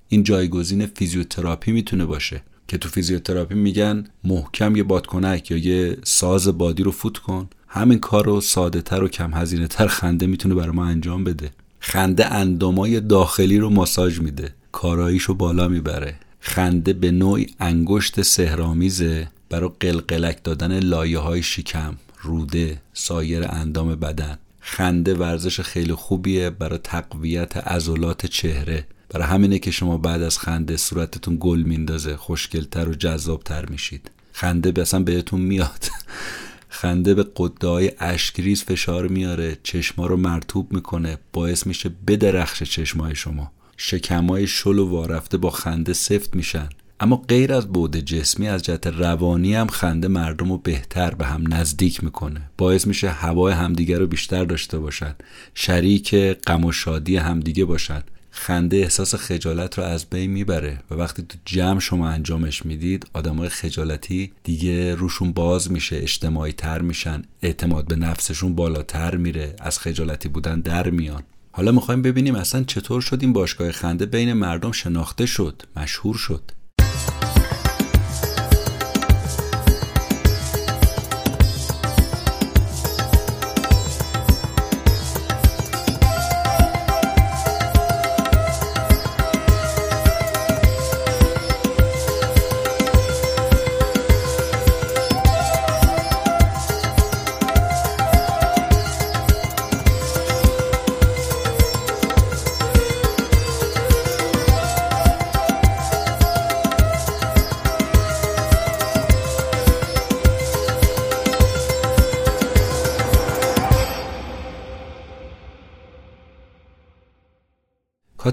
این 0.09 0.23
جایگزین 0.23 0.85
فیزیوتراپی 0.85 1.71
می‌تونه 1.71 2.05
باشه. 2.05 2.43
که 2.67 2.77
تو 2.77 2.89
فیزیوتراپی 2.89 3.55
میگن 3.55 4.07
محکم 4.23 4.75
یه 4.75 4.83
بادکنک 4.83 5.51
یا 5.51 5.57
یه 5.57 5.97
ساز 6.03 6.47
بادی 6.47 6.83
رو 6.83 6.91
فوت 6.91 7.17
کن. 7.17 7.49
همین 7.67 7.99
کار 7.99 8.25
رو 8.25 8.41
ساده 8.41 8.81
تر 8.81 9.03
و 9.03 9.07
کم 9.07 9.33
هزینه 9.33 9.67
تر 9.67 9.87
خنده 9.87 10.27
می‌تونه 10.27 10.55
برای 10.55 10.75
ما 10.75 10.85
انجام 10.85 11.23
بده. 11.23 11.51
خنده 11.79 12.33
اندامای 12.33 12.99
داخلی 12.99 13.57
رو 13.57 13.69
ماساژ 13.69 14.19
میده. 14.19 14.53
کاراییش 14.71 15.23
رو 15.23 15.33
بالا 15.33 15.67
می‌بره. 15.67 16.15
خنده 16.39 16.93
به 16.93 17.11
نوعی 17.11 17.47
انگشت 17.59 18.21
سهرامیزه 18.21 19.27
برای 19.49 19.69
قلقلک 19.79 20.43
دادن 20.43 20.79
لایه 20.79 21.19
های 21.19 21.43
شکم 21.43 21.95
روده 22.21 22.81
سایر 22.93 23.45
اندام 23.49 23.95
بدن. 23.95 24.37
خنده 24.67 25.13
ورزش 25.13 25.61
خیلی 25.61 25.93
خوبیه 25.93 26.49
برای 26.49 26.79
تقویت 26.83 27.57
عضلات 27.57 28.25
چهره. 28.25 28.87
برای 29.09 29.27
همینه 29.27 29.59
که 29.59 29.71
شما 29.71 29.97
بعد 29.97 30.21
از 30.21 30.39
خنده 30.39 30.77
صورتتون 30.77 31.37
گل 31.39 31.59
میندازه 31.59 32.17
خوشگلتر 32.17 32.89
و 32.89 32.93
جذابتر 32.93 33.65
میشید. 33.65 34.11
خنده 34.31 34.71
به 34.71 34.85
بهتون 35.05 35.41
میاد. 35.41 35.85
خنده 36.79 37.13
به 37.13 37.25
قده 37.35 37.67
های 37.67 37.91
اشکریز 37.99 38.63
فشار 38.63 39.07
میاره 39.07 39.57
چشما 39.63 40.07
رو 40.07 40.17
مرتوب 40.17 40.73
می‌کنه 40.73 41.17
باعث 41.33 41.67
میشه 41.67 41.89
بدرخش 42.07 42.63
چشمای 42.63 43.15
شما. 43.15 43.51
شکمای 43.77 44.47
شل 44.47 44.79
و 44.79 44.89
وارفته 44.89 45.37
با 45.37 45.49
خنده 45.49 45.93
سفت 45.93 46.35
میشن. 46.35 46.69
اما 46.99 47.15
غیر 47.15 47.53
از 47.53 47.71
بعد 47.71 47.99
جسمی 47.99 48.47
از 48.47 48.63
جهت 48.63 48.87
روانی 48.87 49.55
هم 49.55 49.67
خنده 49.67 50.07
مردم 50.07 50.51
رو 50.51 50.57
بهتر 50.57 51.15
به 51.15 51.25
هم 51.25 51.53
نزدیک 51.53 52.03
می‌کنه. 52.03 52.41
باعث 52.57 52.87
میشه 52.87 53.09
هوای 53.09 53.53
همدیگه 53.53 53.97
رو 53.97 54.07
بیشتر 54.07 54.45
داشته 54.45 54.79
باشن 54.79 55.15
شریک 55.55 56.15
غم 56.15 56.65
و 56.65 56.71
شادی 56.71 57.17
همدیگه 57.17 57.65
باشن 57.65 58.03
خنده 58.31 58.77
احساس 58.77 59.15
خجالت 59.15 59.77
رو 59.77 59.83
از 59.83 60.05
بین 60.05 60.31
می‌بره 60.31 60.79
و 60.91 60.95
وقتی 60.95 61.23
تو 61.23 61.37
جمع 61.45 61.79
شما 61.79 62.09
انجامش 62.09 62.65
می‌دید 62.65 63.05
آدمای 63.13 63.49
خجالتی 63.49 64.31
دیگه 64.43 64.95
روشون 64.95 65.31
باز 65.31 65.71
میشه 65.71 65.95
اجتماعی 65.95 66.53
تر 66.53 66.81
میشن 66.81 67.21
اعتماد 67.41 67.87
به 67.87 67.95
نفسشون 67.95 68.55
بالاتر 68.55 69.15
میره 69.15 69.55
از 69.59 69.79
خجالتی 69.79 70.29
بودن 70.29 70.59
در 70.59 70.89
میان. 70.89 71.23
حالا 71.51 71.71
می‌خوایم 71.71 72.01
ببینیم 72.01 72.35
اصلا 72.35 72.63
چطور 72.63 73.01
شد 73.01 73.17
این 73.21 73.33
باشگاه 73.33 73.71
خنده 73.71 74.05
بین 74.05 74.33
مردم 74.33 74.71
شناخته 74.71 75.25
شد 75.25 75.61
مشهور 75.75 76.15
شد. 76.15 76.51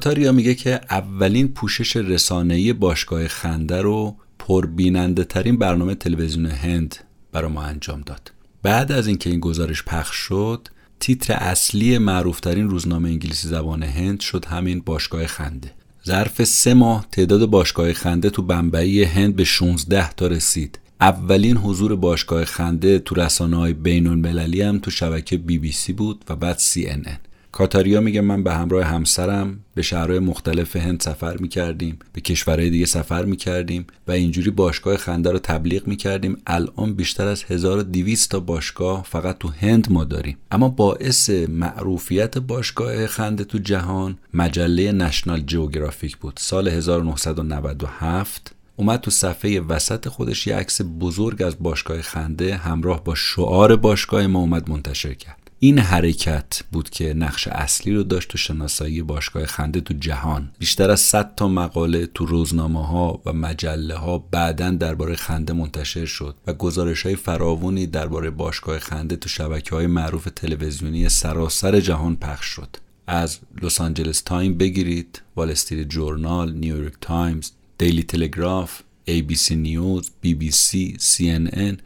کاتاریا 0.03 0.33
میگه 0.33 0.55
که 0.55 0.81
اولین 0.91 1.49
پوشش 1.49 1.97
رسانه‌ای 1.97 2.73
باشگاه 2.73 3.29
خنده 3.29 3.83
رو 3.83 4.17
پربیننده 4.39 5.25
ترین 5.25 5.57
برنامه 5.57 5.95
تلویزیون 5.95 6.47
هند 6.47 6.97
برای 7.33 7.53
ما 7.53 7.63
انجام 7.63 8.01
داد. 8.01 8.33
بعد 8.63 8.93
از 8.93 9.07
اینکه 9.07 9.31
این 9.31 9.41
گزارش 9.41 9.83
پخش 9.83 10.17
شد 10.17 10.69
تیتر 11.01 11.35
اصلی 11.35 11.99
معروفترین 11.99 12.71
روزنامه 12.71 13.09
انگلیسی 13.09 13.49
زبان 13.49 13.83
هند 13.83 14.21
شد 14.21 14.45
همین 14.45 14.81
باشگاه 14.81 15.27
خنده. 15.27 15.71
ظرف 16.07 16.45
سه 16.45 16.75
ماه 16.75 17.07
تعداد 17.13 17.47
باشگاه 17.47 17.93
خنده 17.93 18.31
تو 18.31 18.43
بمبئی 18.43 19.05
هند 19.05 19.37
به 19.37 19.45
16 19.45 20.13
تا 20.13 20.27
رسید. 20.27 20.79
اولین 21.01 21.57
حضور 21.57 21.97
باشگاه 21.97 22.45
خنده 22.45 22.99
تو 22.99 23.15
رسانه 23.15 23.57
های 23.57 23.73
بین 23.73 24.07
المللی 24.07 24.63
هم 24.63 24.79
تو 24.79 24.91
شبکه 24.91 25.37
بی 25.37 25.59
بی 25.59 25.73
سی 25.73 25.93
بود 25.93 26.25
و 26.29 26.37
بعد 26.37 26.59
سی 26.59 26.87
ان 26.87 27.03
ان. 27.07 27.19
کاتاریا 27.53 28.01
میگه 28.01 28.21
من 28.21 28.43
به 28.43 28.55
همراه 28.55 28.85
همسرم 28.85 29.59
به 29.75 29.83
شهرهای 29.83 30.19
مختلف 30.19 30.77
هند 30.77 31.01
سفر 31.01 31.37
می‌کردیم 31.37 31.99
به 32.13 32.21
کشورهای 32.21 32.71
دیگه 32.71 32.87
سفر 32.87 33.25
می‌کردیم 33.25 33.87
و 34.09 34.13
اینجوری 34.13 34.51
باشگاه 34.51 34.97
خنده 34.97 35.31
رو 35.31 35.39
تبلیغ 35.39 35.87
می‌کردیم. 35.87 36.37
الان 36.47 36.95
بیشتر 36.95 37.27
از 37.27 37.45
1200 37.45 38.31
تا 38.31 38.41
باشگاه 38.41 39.05
فقط 39.09 39.39
تو 39.39 39.49
هند 39.49 39.93
ما 39.93 40.05
داریم. 40.05 40.37
اما 40.51 40.69
باعث 40.69 41.31
معروفیت 41.31 42.39
باشگاه 42.39 43.07
خنده 43.07 43.45
تو 43.45 43.59
جهان 43.59 44.19
مجله 44.35 44.93
نشنال 44.93 45.41
جیوگرافیک 45.41 46.17
بود. 46.17 46.35
سال 46.37 46.69
1997 46.69 48.55
اومد 48.77 49.01
تو 49.01 49.11
صفحه 49.11 49.61
وسط 49.61 50.09
خودش 50.09 50.47
یه 50.47 50.57
عکس 50.57 50.81
بزرگ 51.01 51.43
از 51.43 51.57
باشگاه 51.61 52.03
خنده 52.03 52.57
همراه 52.57 53.05
با 53.05 53.15
شعار 53.15 53.77
باشگاه 53.77 54.27
ما 54.27 54.39
اومد 54.39 54.71
منتشر 54.71 55.15
کرد. 55.15 55.42
این 55.65 55.79
حرکت 55.79 56.63
بود 56.73 56.91
که 56.91 57.15
نقش 57.15 57.49
اصلی 57.49 57.95
رو 57.95 58.03
داشت 58.03 58.29
تو 58.29 58.39
شناسایی 58.39 59.03
باشگاه 59.03 59.47
خنده 59.47 59.81
تو 59.81 59.95
جهان. 59.95 60.51
بیشتر 60.59 60.91
از 60.91 61.01
100 61.01 61.35
تا 61.35 61.49
مقاله 61.49 62.07
تو 62.07 62.27
روزنامه 62.27 62.87
ها 62.87 63.23
و 63.27 63.33
مجله 63.33 63.95
ها 63.95 64.19
بعدا 64.19 64.71
درباره 64.71 65.17
خنده 65.17 65.53
منتشر 65.53 66.05
شد 66.05 66.35
و 66.47 66.53
گزارش 66.53 67.07
های 67.07 67.17
فراوانی 67.17 67.87
درباره 67.87 68.31
باشگاه 68.31 68.79
خنده 68.79 69.17
تو 69.17 69.29
شبکه 69.29 69.75
های 69.75 69.87
معروف 69.87 70.29
تلویزیونی 70.37 71.09
سراسر 71.09 71.81
جهان 71.81 72.17
پخش 72.17 72.47
شد. 72.47 72.77
از 73.07 73.39
لس 73.63 73.81
آنجلس 73.81 74.21
تایمز 74.21 74.59
بگیرید 74.59 75.23
وال 75.37 75.51
استریت 75.51 75.89
جورنال 75.89 76.53
نیویورک 76.53 76.95
تایمز 77.01 77.51
دیلی 77.79 78.03
تلگراف 78.03 78.81
ABC 79.09 79.51
News 79.51 80.11
BBC 80.27 80.99
CNN 80.99 81.77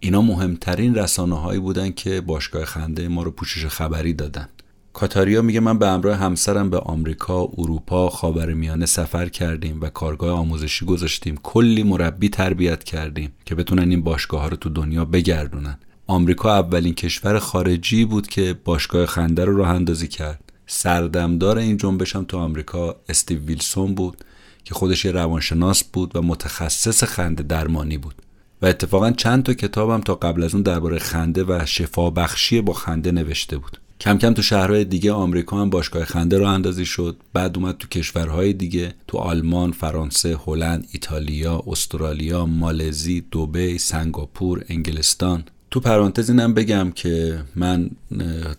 اینا 0.00 0.22
مهمترین 0.22 0.94
رسانه 0.94 1.40
هایی 1.40 1.60
بودن 1.60 1.90
که 1.90 2.20
باشگاه 2.20 2.64
خنده 2.64 3.08
ما 3.08 3.22
رو 3.22 3.30
پوشش 3.30 3.66
خبری 3.66 4.12
دادن 4.12 4.48
کاتاریا 4.92 5.42
میگه 5.42 5.60
من 5.60 5.78
به 5.78 5.88
همراه 5.88 6.16
همسرم 6.16 6.70
به 6.70 6.78
آمریکا، 6.78 7.48
اروپا، 7.58 8.10
خاورمیانه 8.10 8.86
سفر 8.86 9.28
کردیم 9.28 9.80
و 9.80 9.88
کارگاه 9.88 10.38
آموزشی 10.38 10.86
گذاشتیم. 10.86 11.36
کلی 11.42 11.82
مربی 11.82 12.28
تربیت 12.28 12.84
کردیم 12.84 13.32
که 13.44 13.54
بتونن 13.54 13.90
این 13.90 14.02
باشگاه 14.02 14.40
ها 14.40 14.48
رو 14.48 14.56
تو 14.56 14.68
دنیا 14.68 15.04
بگردونن. 15.04 15.78
آمریکا 16.06 16.54
اولین 16.54 16.94
کشور 16.94 17.38
خارجی 17.38 18.04
بود 18.04 18.26
که 18.26 18.56
باشگاه 18.64 19.06
خنده 19.06 19.44
رو 19.44 19.56
راه 19.56 19.68
اندازی 19.68 20.08
کرد. 20.08 20.52
سردمدار 20.66 21.58
این 21.58 21.76
جنبش 21.76 22.16
هم 22.16 22.24
تو 22.24 22.38
آمریکا 22.38 22.96
استیو 23.08 23.40
ویلسون 23.40 23.94
بود 23.94 24.16
که 24.64 24.74
خودش 24.74 25.04
یه 25.04 25.12
روانشناس 25.12 25.84
بود 25.84 26.16
و 26.16 26.22
متخصص 26.22 27.04
خنده 27.04 27.42
درمانی 27.42 27.98
بود. 27.98 28.14
و 28.62 28.66
اتفاقا 28.66 29.10
چند 29.10 29.42
تا 29.42 29.54
کتابم 29.54 30.00
تا 30.00 30.14
قبل 30.14 30.42
از 30.42 30.54
اون 30.54 30.62
درباره 30.62 30.98
خنده 30.98 31.44
و 31.44 31.66
شفا 31.66 32.10
بخشی 32.10 32.60
با 32.60 32.72
خنده 32.72 33.12
نوشته 33.12 33.58
بود. 33.58 33.78
کم 34.00 34.18
کم 34.18 34.34
تو 34.34 34.42
شهرهای 34.42 34.84
دیگه 34.84 35.12
آمریکا 35.12 35.60
هم 35.60 35.70
باشگاه 35.70 36.04
خنده 36.04 36.38
رو 36.38 36.46
اندازی 36.46 36.86
شد. 36.86 37.16
بعد 37.32 37.58
اومد 37.58 37.78
تو 37.78 37.88
کشورهای 37.88 38.52
دیگه 38.52 38.94
تو 39.08 39.18
آلمان، 39.18 39.72
فرانسه، 39.72 40.38
هلند، 40.46 40.88
ایتالیا، 40.92 41.62
استرالیا، 41.66 42.46
مالزی، 42.46 43.24
دوبی، 43.30 43.78
سنگاپور، 43.78 44.64
انگلستان. 44.68 45.44
تو 45.70 45.80
پرانتز 45.80 46.30
اینم 46.30 46.54
بگم 46.54 46.92
که 46.94 47.42
من 47.56 47.90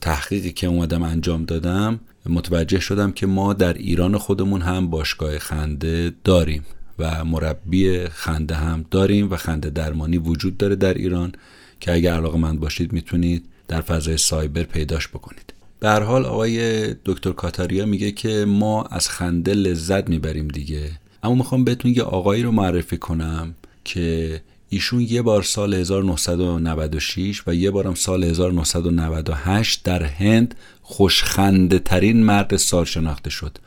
تحقیقی 0.02 0.52
که 0.52 0.68
اومدم 0.68 1.04
انجام 1.04 1.46
دادم 1.46 2.00
متوجه 2.26 2.80
شدم 2.80 3.12
که 3.12 3.26
ما 3.26 3.54
در 3.54 3.74
ایران 3.74 4.18
خودمون 4.18 4.62
هم 4.62 4.90
باشگاه 4.90 5.40
خنده 5.40 6.12
داریم. 6.24 6.64
و 7.00 7.26
مربی 7.26 8.06
خنده 8.06 8.56
هم 8.56 8.86
داریم 8.92 9.32
و 9.32 9.36
خنده 9.36 9.70
درمانی 9.70 10.18
وجود 10.18 10.58
داره 10.58 10.76
در 10.76 10.94
ایران 10.94 11.32
که 11.80 11.94
اگر 11.94 12.14
علاقه 12.14 12.38
من 12.38 12.58
باشید 12.58 12.94
می‌تونید 12.94 13.46
در 13.68 13.82
فضای 13.82 14.18
سایبر 14.18 14.64
پیداش 14.64 15.08
بکنید. 15.08 15.54
به 15.80 15.90
حال 15.90 16.26
آقای 16.26 16.88
دکتر 16.94 17.32
کاتاریا 17.32 17.86
میگه 17.86 18.12
که 18.12 18.46
ما 18.46 18.84
از 18.84 19.10
خنده 19.10 19.54
لذت 19.54 20.10
می‌بریم 20.10 20.48
دیگه. 20.48 20.92
اما 21.24 21.36
می‌خوام 21.36 21.64
بهتون 21.64 21.92
یه 21.92 22.04
آقایی 22.04 22.44
رو 22.44 22.52
معرفی 22.52 22.98
کنم 22.98 23.56
که 23.84 24.42
ایشون 24.70 25.02
یه 25.02 25.22
بار 25.22 25.44
سال 25.44 25.74
1996 25.74 27.44
و 27.48 27.56
یه 27.56 27.72
بارم 27.72 27.94
سال 27.94 28.24
1998 28.24 29.84
در 29.84 30.04
هند 30.04 30.56
خوشخنده 30.82 31.80
ترین 31.80 32.24
مرد 32.24 32.56
سال 32.56 32.86
شناخته 32.86 33.30
شد. 33.30 33.58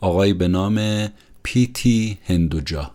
آقایی 0.00 0.32
به 0.32 0.48
نام 0.48 1.08
پیتی 1.42 2.18
هندوجا 2.24 2.90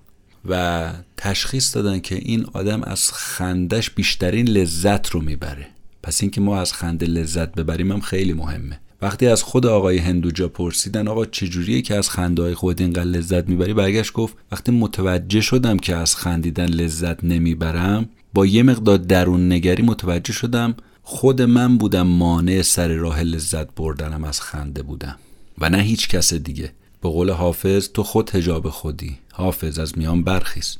و 0.49 0.91
تشخیص 1.17 1.75
دادن 1.75 1.99
که 1.99 2.15
این 2.15 2.45
آدم 2.53 2.83
از 2.83 3.11
خندش 3.11 3.89
بیشترین 3.89 4.47
لذت 4.47 5.09
رو 5.09 5.21
می‌بره. 5.21 5.67
پس 6.03 6.21
اینکه 6.21 6.41
ما 6.41 6.59
از 6.59 6.73
خنده 6.73 7.05
لذت 7.05 7.55
ببریم 7.55 7.91
هم 7.91 7.99
خیلی 7.99 8.33
مهمه. 8.33 8.79
وقتی 9.01 9.27
از 9.27 9.43
خود 9.43 9.65
آقای 9.65 9.97
هندوجا 9.97 10.47
پرسیدن 10.47 11.07
آقا 11.07 11.25
چجوریه 11.25 11.81
که 11.81 11.95
از 11.95 12.09
خنده 12.09 12.41
های 12.41 12.53
خود 12.53 12.81
اینقدر 12.81 13.03
لذت 13.03 13.49
می‌بری؟ 13.49 13.73
برگشت 13.73 14.13
گفت 14.13 14.37
وقتی 14.51 14.71
متوجه 14.71 15.41
شدم 15.41 15.77
که 15.77 15.95
از 15.95 16.15
خندیدن 16.15 16.65
لذت 16.65 17.23
نمی‌برم 17.23 18.09
با 18.33 18.45
یه 18.45 18.63
مقدار 18.63 18.97
درون 18.97 19.51
نگری 19.51 19.83
متوجه 19.83 20.33
شدم 20.33 20.75
خود 21.03 21.41
من 21.41 21.77
بودم 21.77 22.07
مانع 22.07 22.61
سر 22.61 22.87
راه 22.87 23.23
لذت 23.23 23.75
بردنم 23.75 24.23
از 24.23 24.41
خنده 24.41 24.83
بودم. 24.83 25.15
و 25.57 25.69
نه 25.69 25.77
هیچ 25.77 26.09
کس 26.09 26.33
دیگه. 26.33 26.71
به 27.05 27.11
قول 27.11 27.31
حافظ 27.31 27.89
تو 27.93 28.03
خود 28.03 28.35
هجاب 28.35 28.69
خودی. 28.69 29.17
حافظ 29.31 29.79
از 29.79 29.97
میان 29.97 30.23
برخیز. 30.23 30.77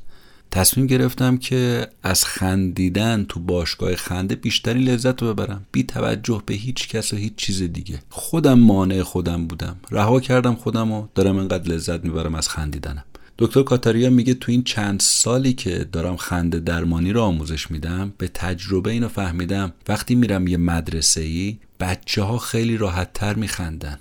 تصمیم 0.51 0.87
گرفتم 0.87 1.37
که 1.37 1.87
از 2.03 2.25
خندیدن 2.25 3.25
تو 3.29 3.39
باشگاه 3.39 3.95
خنده 3.95 4.35
بیشتری 4.35 4.83
لذت 4.83 5.21
رو 5.21 5.33
ببرم. 5.33 5.65
بی 5.71 5.83
توجه 5.83 6.41
به 6.45 6.53
هیچ 6.53 6.89
کس 6.89 7.13
و 7.13 7.15
هیچ 7.15 7.35
چیز 7.35 7.63
دیگه. 7.63 7.99
خودم 8.09 8.59
مانع 8.59 9.03
خودم 9.03 9.47
بودم. 9.47 9.75
رها 9.91 10.19
کردم 10.19 10.55
خودم 10.55 10.91
و 10.91 11.07
دارم 11.15 11.37
انقدر 11.37 11.73
لذت 11.73 12.03
می‌برم 12.03 12.35
از 12.35 12.49
خندیدنم. 12.49 13.03
دکتر 13.37 13.63
کاتاریا 13.63 14.09
میگه 14.09 14.33
تو 14.33 14.51
این 14.51 14.63
چند 14.63 14.99
سالی 14.99 15.53
که 15.53 15.87
دارم 15.91 16.15
خنده 16.15 16.59
درمانی 16.59 17.13
رو 17.13 17.21
آموزش 17.21 17.71
میدم 17.71 18.13
به 18.17 18.27
تجربه 18.27 18.91
اینو 18.91 19.07
فهمیدم. 19.07 19.73
وقتی 19.87 20.15
میرم 20.15 20.47
یه 20.47 20.57
مدرسه 20.57 21.21
ای 21.21 21.57
بچه 21.79 22.21
ها 22.21 22.37
خیلی 22.37 22.77
راحت 22.77 23.13
تر 23.13 23.33
میخندن 23.33 23.97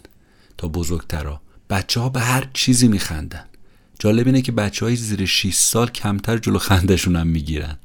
تا 0.58 0.68
بزرگترها 0.68 1.43
بچه 1.70 2.00
ها 2.00 2.08
به 2.08 2.20
هر 2.20 2.48
چیزی 2.52 2.88
میخندن. 2.88 3.44
جالب 3.98 4.26
اینه 4.26 4.42
که 4.42 4.52
بچه 4.52 4.86
های 4.86 4.96
زیر 4.96 5.26
6 5.26 5.54
سال 5.54 5.90
کمتر 5.90 6.38
جلو 6.38 6.58
خندشون 6.58 7.16
هم 7.16 7.26
می‌گیرن. 7.26 7.76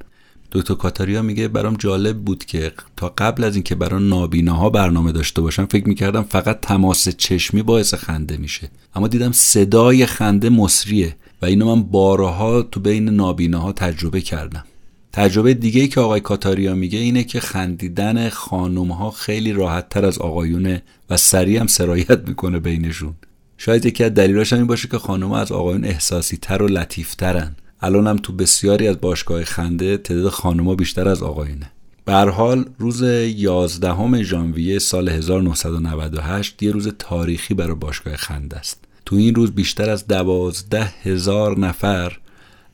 دکتر 0.52 0.74
کاتاریا 0.74 1.22
میگه 1.22 1.48
برام 1.48 1.76
جالب 1.76 2.18
بود 2.18 2.46
که 2.46 2.72
تا 2.98 3.14
قبل 3.18 3.44
از 3.44 3.56
اینکه 3.56 3.76
برای 3.76 4.04
نابیناها 4.04 4.70
برنامه 4.70 5.12
داشته 5.12 5.42
باشم 5.42 5.66
فکر 5.66 5.88
می‌کردم 5.88 6.24
فقط 6.24 6.62
تماس 6.62 7.10
چشمی 7.10 7.62
باعث 7.62 7.94
خنده 7.94 8.38
میشه. 8.38 8.70
اما 8.96 9.08
دیدم 9.08 9.32
صدای 9.32 10.06
خنده 10.06 10.50
مصریه 10.50 11.16
و 11.42 11.46
اینو 11.46 11.76
من 11.76 11.84
بارها 11.84 12.62
تو 12.62 12.80
بین 12.80 13.10
نابیناها 13.10 13.72
تجربه 13.72 14.22
کردم. 14.22 14.64
تجربه 15.12 15.54
دیگه 15.54 15.82
ای 15.82 15.88
که 15.88 16.00
آقای 16.00 16.22
کاتاریا 16.22 16.76
میگه 16.76 17.00
اینه 17.00 17.24
که 17.24 17.40
خندیدن 17.40 18.30
خانوم 18.30 18.92
ها 18.92 19.12
خیلی 19.12 19.54
راحت 19.54 19.90
تر 19.90 20.06
از 20.06 20.18
آقایونه 20.18 20.82
و 21.10 21.18
سریع 21.18 21.60
هم 21.60 21.68
سرایت 21.68 22.28
می‌کنه 22.28 22.60
بینشون. 22.60 23.14
شاید 23.62 23.86
یکی 23.86 24.03
از 24.03 24.14
دلیلاش 24.14 24.53
این 24.53 24.68
باشه 24.68 24.88
که 24.88 24.97
خانم 24.97 25.32
از 25.32 25.51
آقایون 25.51 25.86
احساسی 25.86 26.38
تر 26.38 26.62
و 26.62 26.68
لطیف 26.68 27.16
ترن 27.16 27.55
الان 27.82 28.07
هم 28.07 28.18
تو 28.18 28.34
بسیاری 28.34 28.88
از 28.88 29.01
باشگاه 29.01 29.43
خنده 29.43 29.97
تعداد 29.97 30.32
خانوما 30.32 30.76
بیشتر 30.76 31.07
از 31.07 31.24
آقایونه. 31.24 31.72
به 32.05 32.14
حال 32.14 32.66
روز 32.78 33.01
11 33.01 34.24
ژانویه 34.24 34.80
سال 34.80 35.10
1998 35.10 36.64
یه 36.64 36.72
روز 36.72 36.88
تاریخی 36.99 37.53
برای 37.53 37.76
باشگاه 37.76 38.16
خنده 38.16 38.57
است. 38.57 38.80
تو 39.05 39.16
این 39.16 39.36
روز 39.36 39.51
بیشتر 39.51 39.89
از 39.89 40.07
دوازده 40.07 40.93
هزار 41.03 41.60
نفر 41.60 42.18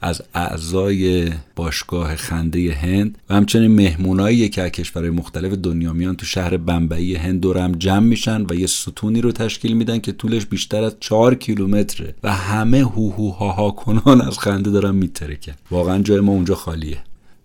از 0.05 0.21
اعضای 0.33 1.31
باشگاه 1.55 2.15
خنده 2.15 2.73
هند 2.73 3.17
و 3.29 3.35
همچنین 3.35 3.71
مهمونایی 3.71 4.49
که 4.49 4.61
از 4.61 4.69
کشورهای 4.69 5.09
مختلف 5.09 5.51
دنیا 5.51 5.93
میان 5.93 6.15
تو 6.15 6.25
شهر 6.25 6.57
بمبئی 6.57 7.15
هند 7.15 7.41
دورم 7.41 7.71
جمع 7.71 7.99
میشن 7.99 8.45
و 8.49 8.55
یه 8.55 8.67
ستونی 8.67 9.21
رو 9.21 9.31
تشکیل 9.31 9.73
میدن 9.73 9.99
که 9.99 10.11
طولش 10.11 10.45
بیشتر 10.45 10.83
از 10.83 10.95
چهار 10.99 11.35
کیلومتره 11.35 12.15
و 12.23 12.33
همه 12.33 12.81
هو 12.81 13.11
هو 13.11 13.31
ها 13.31 13.51
ها 13.51 13.71
کنان 13.71 14.21
از 14.21 14.39
خنده 14.39 14.71
دارن 14.71 14.95
میترکن. 14.95 15.53
واقعا 15.71 16.01
جای 16.01 16.19
ما 16.19 16.31
اونجا 16.31 16.55
خالیه. 16.55 16.97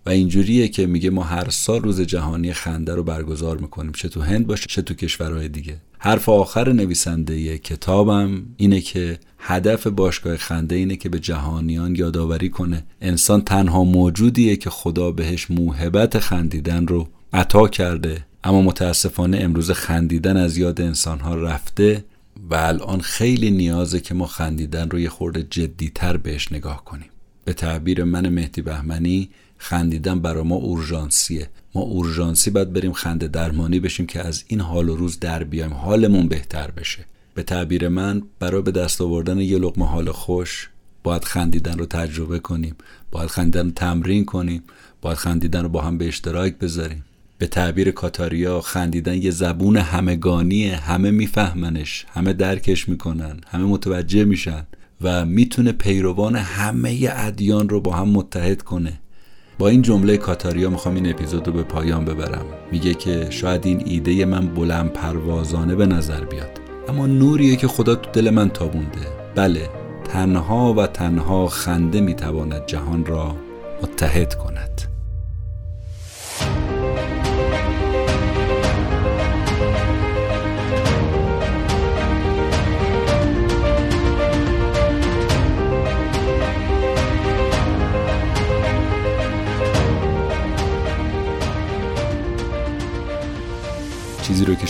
و 0.05 0.09
اینجوریه 0.09 0.67
که 0.67 0.85
میگه 0.85 1.09
ما 1.09 1.23
هر 1.23 1.49
سال 1.49 1.81
روز 1.81 2.01
جهانی 2.01 2.53
خنده 2.53 2.95
رو 2.95 3.03
برگزار 3.03 3.57
می‌کنیم. 3.57 3.91
چه 3.91 4.09
تو 4.09 4.21
هند 4.21 4.47
باشه 4.47 4.65
چه 4.69 4.81
تو 4.81 4.93
کشورهای 4.93 5.49
دیگه. 5.49 5.77
حرف 5.99 6.29
آخر 6.29 6.71
نویسنده 6.71 7.57
کتابم 7.57 8.43
اینه 8.57 8.81
که 8.81 9.19
هدف 9.39 9.87
باشگاه 9.87 10.37
خنده 10.37 10.75
اینه 10.75 10.95
که 10.95 11.09
به 11.09 11.19
جهانیان 11.19 11.95
یادآوری 11.95 12.49
کنه. 12.49 12.83
انسان 13.01 13.41
تنها 13.41 13.83
موجودیه 13.83 14.55
که 14.55 14.69
خدا 14.69 15.11
بهش 15.11 15.51
موهبت 15.51 16.19
خندیدن 16.19 16.87
رو 16.87 17.07
عطا 17.33 17.67
کرده. 17.67 18.25
اما 18.43 18.61
متاسفانه 18.61 19.37
امروز 19.37 19.71
خندیدن 19.71 20.37
از 20.37 20.57
یاد 20.57 20.81
انسانها 20.81 21.35
رفته 21.35 22.05
و 22.49 22.55
الان 22.55 22.99
خیلی 23.01 23.51
نیازه 23.51 23.99
که 23.99 24.13
ما 24.13 24.25
خندیدن 24.25 24.89
رو 24.89 24.99
یه 24.99 25.09
خورده 25.09 25.43
جدیتر 25.49 26.17
بهش 26.17 26.51
نگاه 26.51 26.85
کنیم. 26.85 27.09
به 27.45 27.53
تعبیر 27.53 28.03
من 28.03 28.29
مهدی 28.29 28.61
بهمنی 28.61 29.29
خندیدن 29.61 30.19
برا 30.19 30.43
ما 30.43 30.55
اورژانسیه. 30.55 31.49
ما 31.75 31.81
اورژانسی 31.81 32.51
باید 32.51 32.73
بریم 32.73 32.93
خنده 32.93 33.27
درمانی 33.27 33.79
بشیم 33.79 34.05
که 34.05 34.27
از 34.27 34.43
این 34.47 34.61
حال 34.61 34.89
و 34.89 34.95
روز 34.95 35.19
در 35.19 35.43
بیایم. 35.43 35.73
حالمون 35.73 36.27
بهتر 36.27 36.71
بشه. 36.71 37.05
به 37.33 37.43
تعبیر 37.43 37.87
من 37.87 38.21
برای 38.39 38.61
به 38.61 38.71
دست 38.71 39.01
آوردن 39.01 39.37
یه 39.39 39.57
لقمه 39.57 39.85
حال 39.85 40.11
خوش 40.11 40.69
باید 41.03 41.23
خندیدن 41.23 41.77
رو 41.77 41.85
تجربه 41.85 42.39
کنیم. 42.39 42.75
باید 43.11 43.29
خندیدن 43.29 43.65
رو 43.65 43.71
تمرین 43.71 44.25
کنیم. 44.25 44.63
باید 45.01 45.17
خندیدن 45.17 45.63
رو 45.63 45.69
با 45.69 45.81
هم 45.81 45.97
به 45.97 46.07
اشتراک 46.07 46.57
بذاریم. 46.57 47.05
به 47.37 47.47
تعبیر 47.47 47.91
کاتاریا 47.91 48.61
خندیدن 48.61 49.21
یه 49.21 49.31
زبون 49.31 49.77
همگانیه. 49.77 50.75
همه 50.75 51.11
میفهمنش 51.11 52.05
همه 52.13 52.33
درکش 52.33 52.89
می‌کنن 52.89 53.39
همه 53.47 53.63
متوجه 53.63 54.23
میشن 54.23 54.63
و 55.01 55.25
می‌تونه 55.25 55.71
پیروان 55.71 56.35
همه 56.35 57.09
ادیان 57.11 57.69
رو 57.69 57.81
با 57.81 57.93
هم 57.95 58.09
متحد 58.09 58.61
کنه. 58.61 59.00
با 59.61 59.67
این 59.67 59.81
جمله 59.81 60.17
کاتاریا 60.17 60.69
می‌خوام 60.69 60.95
این 60.95 61.09
اپیزود 61.09 61.47
رو 61.47 61.53
به 61.53 61.63
پایان 61.63 62.05
ببرم. 62.05 62.45
میگه 62.71 62.93
که 62.93 63.27
شاید 63.29 63.65
این 63.65 63.83
ایده 63.85 64.25
من 64.25 64.47
بلند 64.47 64.93
پروازانه 64.93 65.75
به 65.75 65.85
نظر 65.85 66.25
بیاد. 66.25 66.49
اما 66.89 67.07
نوریه 67.07 67.55
که 67.55 67.67
خدا 67.67 67.95
تو 67.95 68.11
دل 68.11 68.29
من 68.29 68.49
تابونده. 68.49 69.07
بله 69.35 69.69
تنها 70.03 70.73
و 70.73 70.87
تنها 70.87 71.47
خنده 71.47 72.01
می‌تواند 72.01 72.65
جهان 72.65 73.05
را 73.05 73.35
متحد 73.83 74.35
کند. 74.35 74.90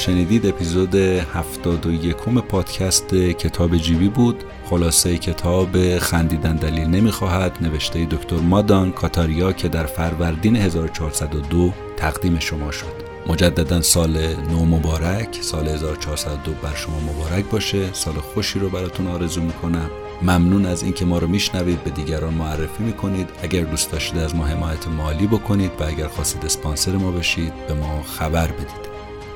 شنیدید 0.01 0.45
اپیزود 0.45 0.95
71 0.95 2.15
پادکست 2.49 3.13
کتاب 3.13 3.77
جیبی 3.77 4.09
بود. 4.09 4.43
خلاصه 4.65 5.17
کتاب 5.17 5.97
خندیدن 5.99 6.55
دلیل 6.55 6.87
نمی‌خواهد. 6.87 7.57
نوشته 7.61 8.05
دکتر 8.05 8.35
مادان 8.35 8.91
کاتاریا 8.91 9.53
که 9.53 9.69
در 9.69 9.85
فروردین 9.85 10.55
1402 10.55 11.73
تقدیم 11.97 12.39
شما 12.39 12.71
شد. 12.71 13.01
مجددا 13.27 13.81
سال 13.81 14.17
نو 14.51 14.65
مبارک. 14.65 15.37
سال 15.41 15.67
1402 15.67 16.51
بر 16.51 16.75
شما 16.75 16.99
مبارک 16.99 17.45
باشه. 17.45 17.93
سال 17.93 18.13
خوشی 18.13 18.59
رو 18.59 18.69
براتون 18.69 19.07
آرزو 19.07 19.41
می‌کنم. 19.41 19.89
ممنون 20.21 20.65
از 20.65 20.83
اینکه 20.83 21.05
ما 21.05 21.17
رو 21.17 21.27
میشنوید. 21.27 21.83
به 21.83 21.89
دیگران 21.89 22.33
معرفی 22.33 22.83
می‌کنید. 22.83 23.29
اگر 23.43 23.61
دوست 23.61 23.91
داشتید 23.91 24.17
از 24.17 24.35
ما 24.35 24.45
حمایت 24.45 24.87
مالی 24.87 25.27
بکنید 25.27 25.71
و 25.79 25.83
اگر 25.83 26.07
خواستید 26.07 26.45
اسپانسر 26.45 26.91
ما 26.91 27.11
بشید 27.11 27.53
به 27.67 27.73
ما 27.73 28.03
خبر 28.03 28.47
بدید. 28.47 28.90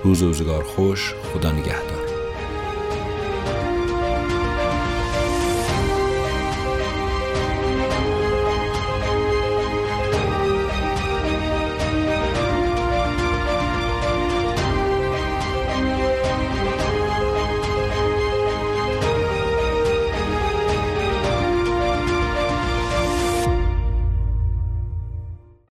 روز 0.05 0.23
روزگار 0.23 0.63
خوش 0.63 1.13
خدا 1.33 1.51
نگهدار. 1.51 2.04